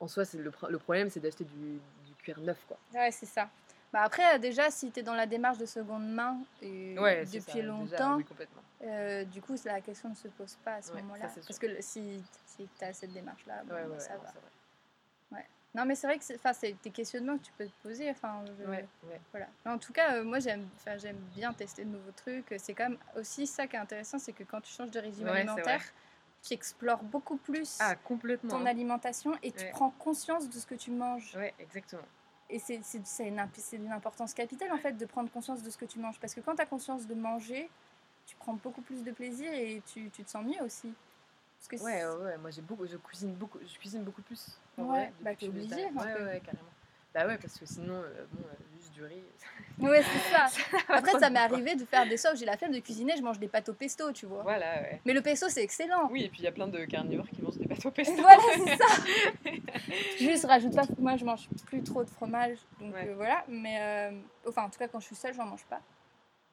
[0.00, 2.78] en soi, c'est le problème, c'est d'acheter du, du cuir neuf, quoi.
[2.94, 3.48] Ouais, c'est ça.
[3.92, 7.38] Bah après, déjà, si tu es dans la démarche de seconde main et c'est ça,
[7.38, 8.24] depuis déjà, longtemps, oui,
[8.84, 11.28] euh, du coup, la question ne se pose pas à ce Ouais, moment-là.
[11.46, 14.32] Parce que si, si tu as cette démarche-là, bon, Ouais, bah, ça va.
[15.74, 18.10] Non, mais c'est vrai que c'est des questionnements que tu peux te poser.
[18.10, 18.84] Enfin, je-
[19.30, 19.46] voilà.
[19.64, 20.66] Mais en tout cas, euh, moi, j'aime
[21.36, 22.54] bien tester de nouveaux trucs.
[22.58, 25.28] C'est quand même aussi ça qui est intéressant, c'est que quand tu changes de régime
[25.28, 25.82] alimentaire,
[26.42, 28.54] tu explores beaucoup plus Ah, complètement.
[28.54, 28.66] ton hein.
[28.66, 31.34] alimentation et tu prends conscience de ce que tu manges.
[31.36, 32.02] Ouais, exactement.
[32.50, 36.18] Et c'est d'une importance capitale en fait de prendre conscience de ce que tu manges.
[36.18, 37.68] Parce que quand tu as conscience de manger,
[38.26, 40.92] tu prends beaucoup plus de plaisir et tu, tu te sens mieux aussi.
[41.58, 44.58] Parce que Ouais, ouais, ouais, moi j'ai beaucoup, je cuisine beaucoup, je cuisine beaucoup plus.
[44.78, 46.68] en Ouais, vrai, bah, t'es obligée, un Ouais, ouais, carrément.
[47.14, 48.54] Bah ouais, parce que sinon, euh, bon, euh,
[48.98, 49.22] du riz.
[49.80, 50.46] Ouais, c'est ça.
[50.88, 52.38] Après, ça m'est arrivé de faire des sauces.
[52.38, 54.42] J'ai la flemme de cuisiner, je mange des pâtes au pesto, tu vois.
[54.42, 55.00] Voilà, ouais.
[55.04, 56.08] Mais le pesto, c'est excellent.
[56.10, 58.14] Oui, et puis il y a plein de carnivores qui mangent des pâtes au pesto.
[58.20, 59.02] Voilà, c'est ça.
[60.18, 60.82] Juste rajoute pas.
[60.98, 63.08] Moi, je mange plus trop de fromage, donc Ouais.
[63.08, 63.44] euh, voilà.
[63.48, 64.18] Mais euh,
[64.48, 65.80] enfin, en tout cas, quand je suis seule, j'en mange pas.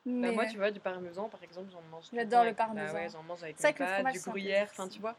[0.06, 2.06] Bah, moi, tu vois, du parmesan, par exemple, j'en mange.
[2.14, 2.93] J'adore le bah parmesan.
[2.93, 5.16] ouais, j'en mange avec pâtes, fromage, du gruyère, enfin, tu vois.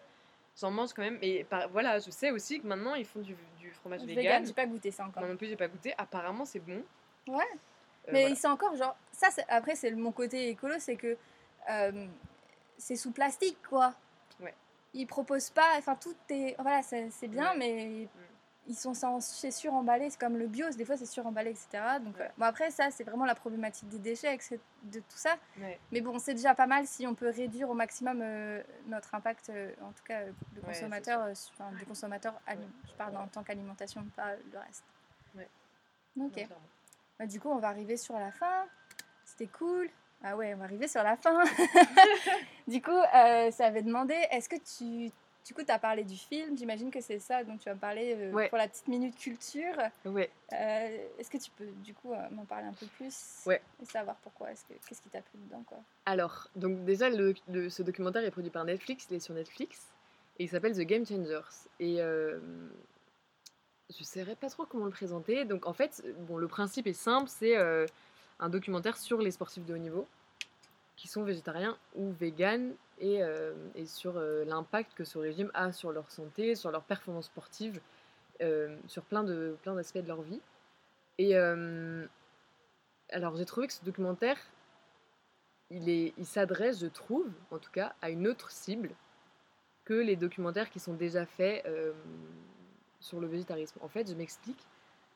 [0.61, 1.19] J'en mange quand même.
[1.23, 4.47] Et par- voilà, je sais aussi que maintenant, ils font du, du fromage vegan, vegan.
[4.47, 5.21] j'ai pas goûté ça encore.
[5.23, 5.93] Moi non plus, j'ai pas goûté.
[5.99, 6.83] Apparemment, c'est bon.
[7.29, 7.43] Ouais.
[8.09, 8.35] Euh, Mais voilà.
[8.37, 9.29] c'est encore genre ça.
[9.49, 11.17] Après, c'est mon côté écolo, c'est que
[11.71, 12.07] euh,
[12.79, 13.95] c'est sous plastique, quoi.
[14.41, 14.55] Ouais.
[14.95, 15.73] Ils proposent pas.
[15.79, 16.55] Enfin, tout est.
[16.61, 17.59] Voilà, c'est c'est bien, Ouais.
[17.59, 18.09] mais
[18.69, 20.11] ils sont sans- c'est suremballé.
[20.11, 21.69] C'est comme le bio, des fois c'est suremballé, etc.
[21.99, 22.13] Donc Ouais.
[22.17, 22.33] voilà.
[22.39, 24.39] Bon après, ça, c'est vraiment la problématique des déchets,
[24.85, 25.37] de tout ça.
[25.91, 29.51] Mais bon, c'est déjà pas mal si on peut réduire au maximum euh, notre impact,
[29.51, 33.43] euh, en tout cas euh, de consommateur, euh, enfin, de consommateur Je parle en tant
[33.43, 34.85] qu'alimentation, pas le reste.
[35.35, 35.49] Ouais.
[36.21, 36.47] Ok.
[37.19, 38.67] Bah, du coup, on va arriver sur la fin.
[39.25, 39.89] C'était cool.
[40.23, 41.43] Ah ouais, on va arriver sur la fin.
[42.67, 45.11] du coup, euh, ça avait demandé, est-ce que tu...
[45.47, 47.79] Du coup, tu as parlé du film, j'imagine que c'est ça dont tu vas me
[47.79, 48.49] parler euh, Ouais.
[48.49, 49.77] pour la petite minute culture.
[50.05, 50.29] Ouais.
[50.53, 53.43] Euh, est-ce que tu peux, du coup, m'en parler un peu plus?
[53.47, 53.63] Ouais.
[53.81, 55.79] Et savoir pourquoi est-ce que, Qu'est-ce qui t'a plu dedans, quoi?
[56.05, 59.87] Alors, donc déjà, le, le- ce documentaire est produit par Netflix, il est sur Netflix,
[60.41, 61.69] et il s'appelle The Game Changers.
[61.79, 61.99] Et
[63.91, 65.45] je ne saurais pas trop comment le présenter.
[65.45, 67.87] Donc en fait, bon, le principe est simple, c'est euh,
[68.41, 70.07] un documentaire sur les sportifs de haut niveau,
[70.97, 75.71] qui sont végétariens ou véganes, et, euh, et sur euh, l'impact que ce régime a
[75.71, 77.81] sur leur santé, sur leur performance sportive,
[78.41, 80.41] euh, sur plein de plein d'aspects de leur vie.
[81.19, 82.07] Et euh,
[83.11, 84.39] alors j'ai trouvé que ce documentaire,
[85.71, 88.91] il, est, il s'adresse, je trouve, en tout cas, à une autre cible
[89.85, 91.93] que les documentaires qui sont déjà faits euh,
[93.07, 93.79] sur le végétarisme.
[93.83, 94.63] En fait, je m'explique.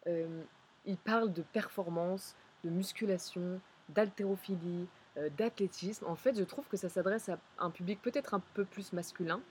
[0.06, 0.42] euh,
[0.86, 2.34] il parle de performance,
[2.64, 3.60] de musculation,
[3.90, 4.86] d'haltérophilie,
[5.18, 6.06] euh, d'athlétisme.
[6.06, 9.42] En fait, je trouve que ça s'adresse à un public peut-être un peu plus masculin,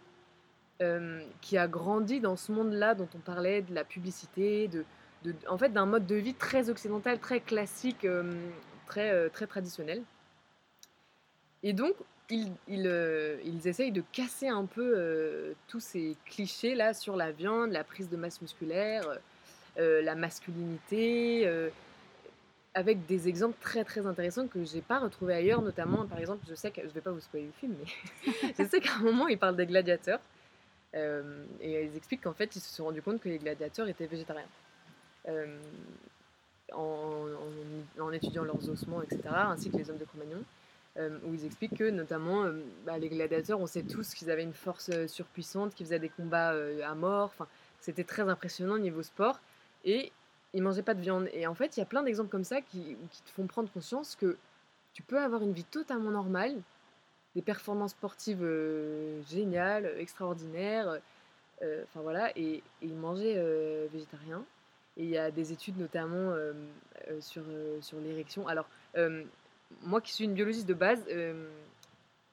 [0.82, 4.86] euh, qui a grandi dans ce monde-là dont on parlait, de la publicité, de,
[5.48, 8.08] en fait, d'un mode de vie très occidental, très classique,
[8.88, 10.02] très, très traditionnel.
[11.64, 11.94] Et donc,
[12.30, 17.32] ils, ils, euh, ils essayent de casser un peu euh, tous ces clichés-là sur la
[17.32, 19.04] viande, la prise de masse musculaire,
[19.78, 21.48] euh, la masculinité,
[22.76, 26.54] avec des exemples très très intéressants que j'ai pas retrouvés ailleurs, notamment, par exemple, je
[26.56, 29.28] sais que, je vais pas vous spoiler le film, mais je sais qu'à un moment,
[29.28, 30.20] ils parlent des gladiateurs,
[30.94, 34.46] et ils expliquent qu'en fait, ils se sont rendus compte que les gladiateurs étaient végétariens.
[36.72, 40.44] En, en- en étudiant leurs ossements, etc., ainsi que les hommes de Cro-Magnon,
[40.98, 44.44] euh, où ils expliquent que notamment euh, bah, les gladiateurs, on sait tous qu'ils avaient
[44.44, 47.48] une force euh, surpuissante, qu'ils faisaient des combats à mort, enfin,
[47.80, 49.40] c'était très impressionnant niveau sport,
[49.86, 50.12] et
[50.54, 51.30] ils mangeaient pas de viande.
[51.32, 54.16] Et en fait, il y a plein d'exemples comme ça qui, te font prendre conscience
[54.16, 54.38] que
[54.94, 56.56] tu peux avoir une vie totalement normale,
[57.36, 58.44] des performances sportives
[59.30, 61.00] géniales, extraordinaires,
[61.62, 64.44] enfin voilà, et, et manger euh, végétarien.
[64.98, 66.34] Et il y a des études notamment
[67.22, 67.44] sur,
[67.80, 68.48] sur l'érection.
[68.48, 68.68] Alors,
[69.84, 71.50] moi qui suis une biologiste de base, euh,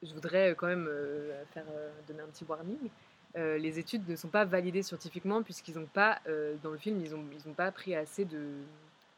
[0.03, 2.89] je voudrais quand même euh, faire euh, donner un petit warning.
[3.35, 6.99] Euh, les études ne sont pas validées scientifiquement puisqu'ils n'ont pas, euh, dans le film,
[7.03, 8.41] ils n'ont ils ont pas pris assez de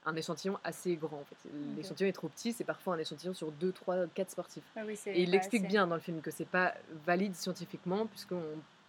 [0.05, 1.17] un échantillon assez grand.
[1.17, 1.49] En fait.
[1.78, 4.63] L'échantillon est trop petit, c'est parfois un échantillon sur 2, 3, 4 sportifs.
[4.76, 5.70] Ah oui, Et il pas l'explique assez.
[5.70, 6.74] bien dans le film que c'est pas
[7.05, 8.34] valide scientifiquement, puisque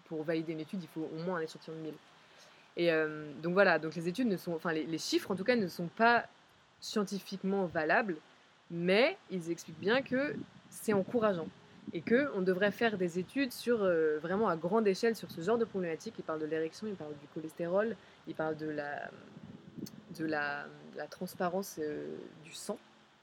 [0.07, 1.95] pour valider une étude, il faut au moins un échantillon de 1000.
[2.76, 5.45] Et euh, donc voilà, donc les études ne sont, enfin les, les chiffres en tout
[5.45, 6.24] cas ne sont pas
[6.81, 8.16] scientifiquement valable,
[8.71, 10.35] mais ils expliquent bien que
[10.71, 11.49] c'est encourageant
[11.93, 15.41] et que on devrait faire des études sur euh, vraiment à grande échelle sur ce
[15.41, 16.14] genre de problématiques.
[16.18, 17.97] Ils parlent de l'érection, ils parlent du cholestérol,
[18.29, 19.11] ils parlent de la
[20.18, 20.66] de la,
[20.97, 22.79] la transparence euh, du sang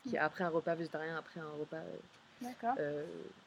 [0.07, 1.77] qui est après un repas végétarien, après un repas.
[1.77, 1.81] euh,
[2.41, 2.73] D'accord.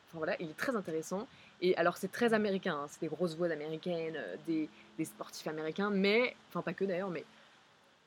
[0.08, 1.26] enfin voilà, il est très intéressant.
[1.60, 5.90] Et alors c'est très américain, hein, c'est des grosses voix américaines, des, des sportifs américains,
[5.90, 7.24] mais enfin pas que d'ailleurs, mais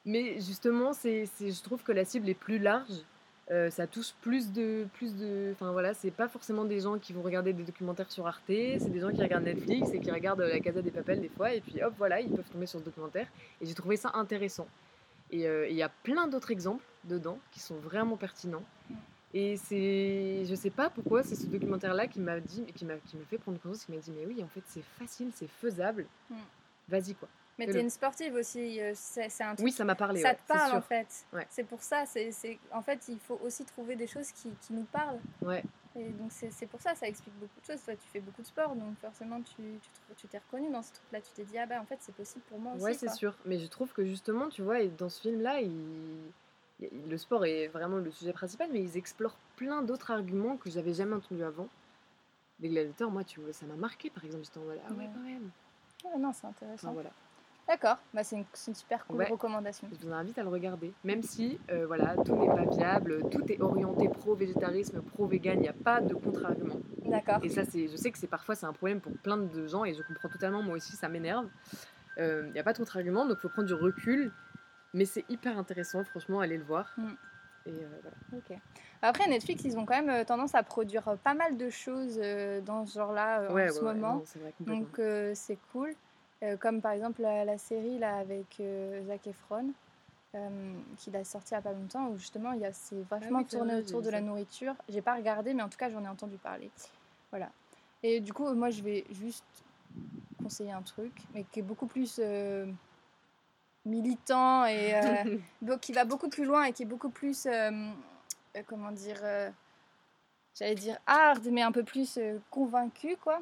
[0.06, 3.02] mais justement c'est- je trouve que la cible est plus large.
[3.54, 7.14] Euh, ça touche plus de plus de enfin voilà c'est pas forcément des gens qui
[7.14, 10.42] vont regarder des documentaires sur Arte c'est des gens qui regardent Netflix et qui regardent
[10.42, 12.86] la Casa des Papel des fois et puis hop voilà ils peuvent tomber sur ce
[12.86, 13.28] documentaire.
[13.62, 14.68] Et j'ai trouvé ça intéressant.
[15.30, 18.64] Et euh, il y a plein d'autres exemples dedans qui sont vraiment pertinents.
[19.36, 22.96] Et c'est je sais pas pourquoi c'est ce documentaire là qui m'a dit qui m'a
[22.96, 25.50] qui m'a fait prendre conscience qui m'a dit mais oui en fait c'est facile c'est
[25.50, 26.08] faisable.
[26.32, 26.36] Mm.
[26.90, 27.30] vas-y quoi
[27.60, 27.78] Mais fais-le.
[27.78, 30.48] t'es une sportive aussi, euh, c'est un truc oui ça m'a parlé ça ouais, te
[30.48, 31.26] parle en fait.
[31.34, 31.46] Ouais.
[31.50, 32.32] C'est pour ça, c'est
[32.72, 35.20] en fait il faut aussi trouver des choses qui, qui nous parlent.
[35.44, 35.64] ouais
[35.96, 37.84] Et donc c'est pour ça, ça explique beaucoup de choses.
[37.84, 40.82] Toi tu fais beaucoup de sport, donc forcément tu tu te- tu t'es reconnu dans
[40.82, 41.22] ce truc-là.
[41.22, 42.84] Tu t'es dit ah bah en fait c'est possible pour moi aussi.
[42.84, 43.36] Ouais, c'est sûr.
[43.46, 45.72] Mais je trouve que justement, tu vois, dans ce film-là, il...
[46.80, 50.70] il- le sport est vraiment le sujet principal, mais ils explorent plein d'autres arguments que
[50.72, 51.68] j'avais jamais entendus avant.
[52.60, 54.44] Les gladiateurs, moi, tu vois, ça m'a marqué, par exemple.
[54.46, 55.10] J'étais en mode, ah ouais, Ouais.
[55.14, 55.50] quand même.
[56.06, 56.88] Ouais, non, c'est intéressant.
[56.88, 57.12] Enfin, voilà.
[57.68, 58.46] D'accord, bah, c'est une,
[58.76, 59.30] super cool Ouais.
[59.30, 59.88] recommandation.
[59.90, 60.94] Je vous invite à le regarder.
[61.06, 65.70] Même si, euh, voilà, tout n'est pas viable, tout est orienté pro-végétarisme, pro-vegan, il n'y
[65.70, 66.76] a pas de contre-argument.
[67.06, 67.40] D'accord.
[67.42, 69.94] Et ça, je sais que c'est parfois c'est un problème pour plein de gens et
[69.94, 71.48] je comprends totalement, moi aussi, ça m'énerve.
[72.18, 74.32] Euh, Il n'y a pas de contre-argument, donc il faut prendre du recul.
[74.94, 76.94] Mais c'est hyper intéressant, franchement, allez le voir.
[76.98, 77.08] Mm.
[77.66, 78.18] Et euh, voilà.
[78.38, 78.58] Ok.
[79.02, 82.20] Après Netflix, ils ont quand même tendance à produire pas mal de choses
[82.66, 84.16] dans ce genre-là ouais, en ce ouais, moment.
[84.16, 84.54] non, c'est vrai.
[84.60, 85.00] Donc
[85.34, 85.96] c'est cool.
[86.44, 89.72] Euh, comme par exemple la, la série là avec euh, Zac Efron,
[90.36, 93.02] euh, qu'il a sorti il y a pas longtemps, où justement il y a c'est
[93.10, 94.76] vachement Ah oui, tourné autour de la nourriture.
[94.90, 96.70] J'ai pas regardé, mais en tout cas j'en ai entendu parler.
[97.30, 97.50] Voilà.
[98.02, 99.46] Et du coup, moi je vais juste
[100.42, 102.66] conseiller un truc, mais qui est beaucoup plus euh,
[103.86, 107.48] militant et euh, qui va beaucoup plus loin et qui est beaucoup plus,
[108.66, 109.22] comment dire,
[110.56, 112.20] j'allais dire hard, mais un peu plus
[112.50, 113.40] convaincu, quoi.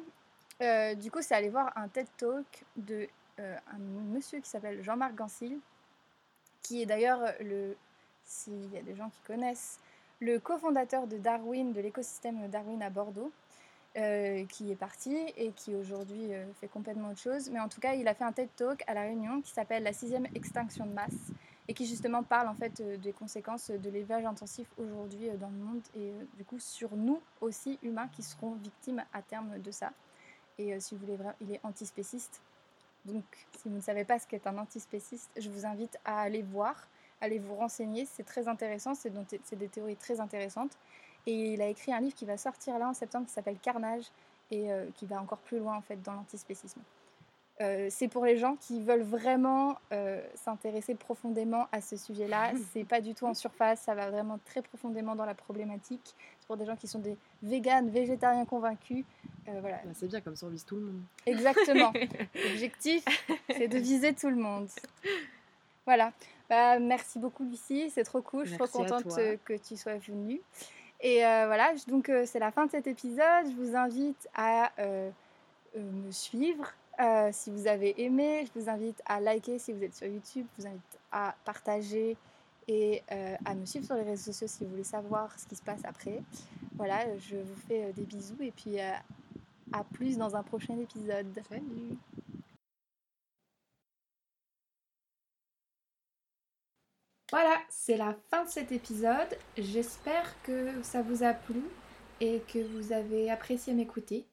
[0.62, 3.08] Euh, du coup, c'est aller voir un TED Talk de
[3.40, 5.58] euh, un monsieur qui s'appelle Jean-Marc Gansil,
[6.62, 7.76] qui est d'ailleurs le,
[8.24, 9.80] s'il y a des gens qui connaissent,
[10.20, 13.32] le cofondateur de Darwin, de l'écosystème Darwin à Bordeaux,
[13.96, 17.50] euh, qui est parti et qui aujourd'hui euh, fait complètement autre chose.
[17.50, 19.82] Mais en tout cas, il a fait un TED Talk à La Réunion qui s'appelle
[19.82, 21.32] La sixième extinction de masse
[21.68, 25.48] et qui justement parle en fait euh, des conséquences de l'élevage intensif aujourd'hui euh, dans
[25.48, 29.60] le monde et euh, du coup sur nous aussi humains qui seront victimes à terme
[29.60, 29.92] de ça.
[30.58, 32.40] Et euh, si vous voulez vraiment, il est antispéciste.
[33.04, 33.24] Donc
[33.58, 36.88] si vous ne savez pas ce qu'est un antispéciste, je vous invite à aller voir,
[37.20, 39.10] aller vous renseigner, c'est très intéressant, c'est
[39.58, 40.76] des théories très intéressantes.
[41.26, 44.04] Et il a écrit un livre qui va sortir là en septembre qui s'appelle Carnage
[44.50, 46.80] et euh, qui va encore plus loin en fait dans l'antispécisme.
[47.60, 52.52] Euh, c'est pour les gens qui veulent vraiment euh, s'intéresser profondément à ce sujet-là.
[52.72, 56.14] C'est pas du tout en surface, ça va vraiment très profondément dans la problématique.
[56.52, 59.06] Pour des gens qui sont des véganes, végétariens convaincus.
[59.48, 61.00] Euh, voilà, Bah, c'est bien, comme ça on vise tout le monde.
[61.24, 61.90] exactement.
[62.34, 63.02] L'objectif,
[63.48, 64.68] c'est de viser tout le monde.
[65.86, 66.12] Voilà.
[66.50, 67.88] Bah, merci beaucoup, Lucie.
[67.88, 68.44] C'est trop cool.
[68.44, 69.04] Je suis trop contente
[69.46, 70.42] que tu sois venue.
[71.00, 73.46] Et euh, voilà, donc euh, c'est la fin de cet épisode.
[73.46, 75.10] Je vous invite à euh,
[75.74, 76.70] me suivre
[77.32, 78.44] si vous avez aimé.
[78.44, 80.44] Je vous invite à liker si vous êtes sur YouTube.
[80.58, 82.14] Je vous invite à partager
[82.68, 85.56] et euh, à me suivre sur les réseaux sociaux si vous voulez savoir ce qui
[85.56, 86.22] se passe après.
[86.76, 88.92] Voilà, je vous fais euh, des bisous et puis euh,
[89.72, 91.26] à plus dans un prochain épisode.
[91.48, 91.96] Salut
[97.30, 99.38] Voilà, c'est la fin de cet épisode.
[99.56, 101.62] J'espère que ça vous a plu
[102.20, 104.26] et que vous avez apprécié m'écouter.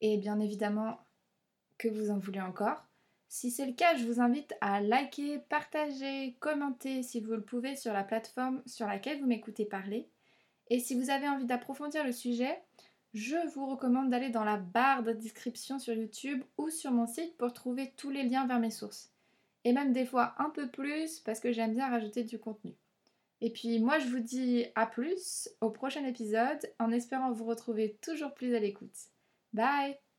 [0.00, 0.98] Et bien évidemment
[1.76, 2.89] que vous en voulez encore.
[3.30, 7.76] Si c'est le cas, je vous invite à liker, partager, commenter si vous le pouvez
[7.76, 10.08] sur la plateforme sur laquelle vous m'écoutez parler.
[10.68, 12.60] Et si vous avez envie d'approfondir le sujet,
[13.14, 17.36] je vous recommande d'aller dans la barre de description sur YouTube ou sur mon site
[17.36, 19.12] pour trouver tous les liens vers mes sources
[19.62, 22.74] et même des fois un peu plus parce que j'aime bien rajouter du contenu.
[23.40, 27.96] Et puis moi je vous dis à plus au prochain épisode en espérant vous retrouver
[28.02, 28.96] toujours plus à l'écoute.
[29.52, 30.09] Bye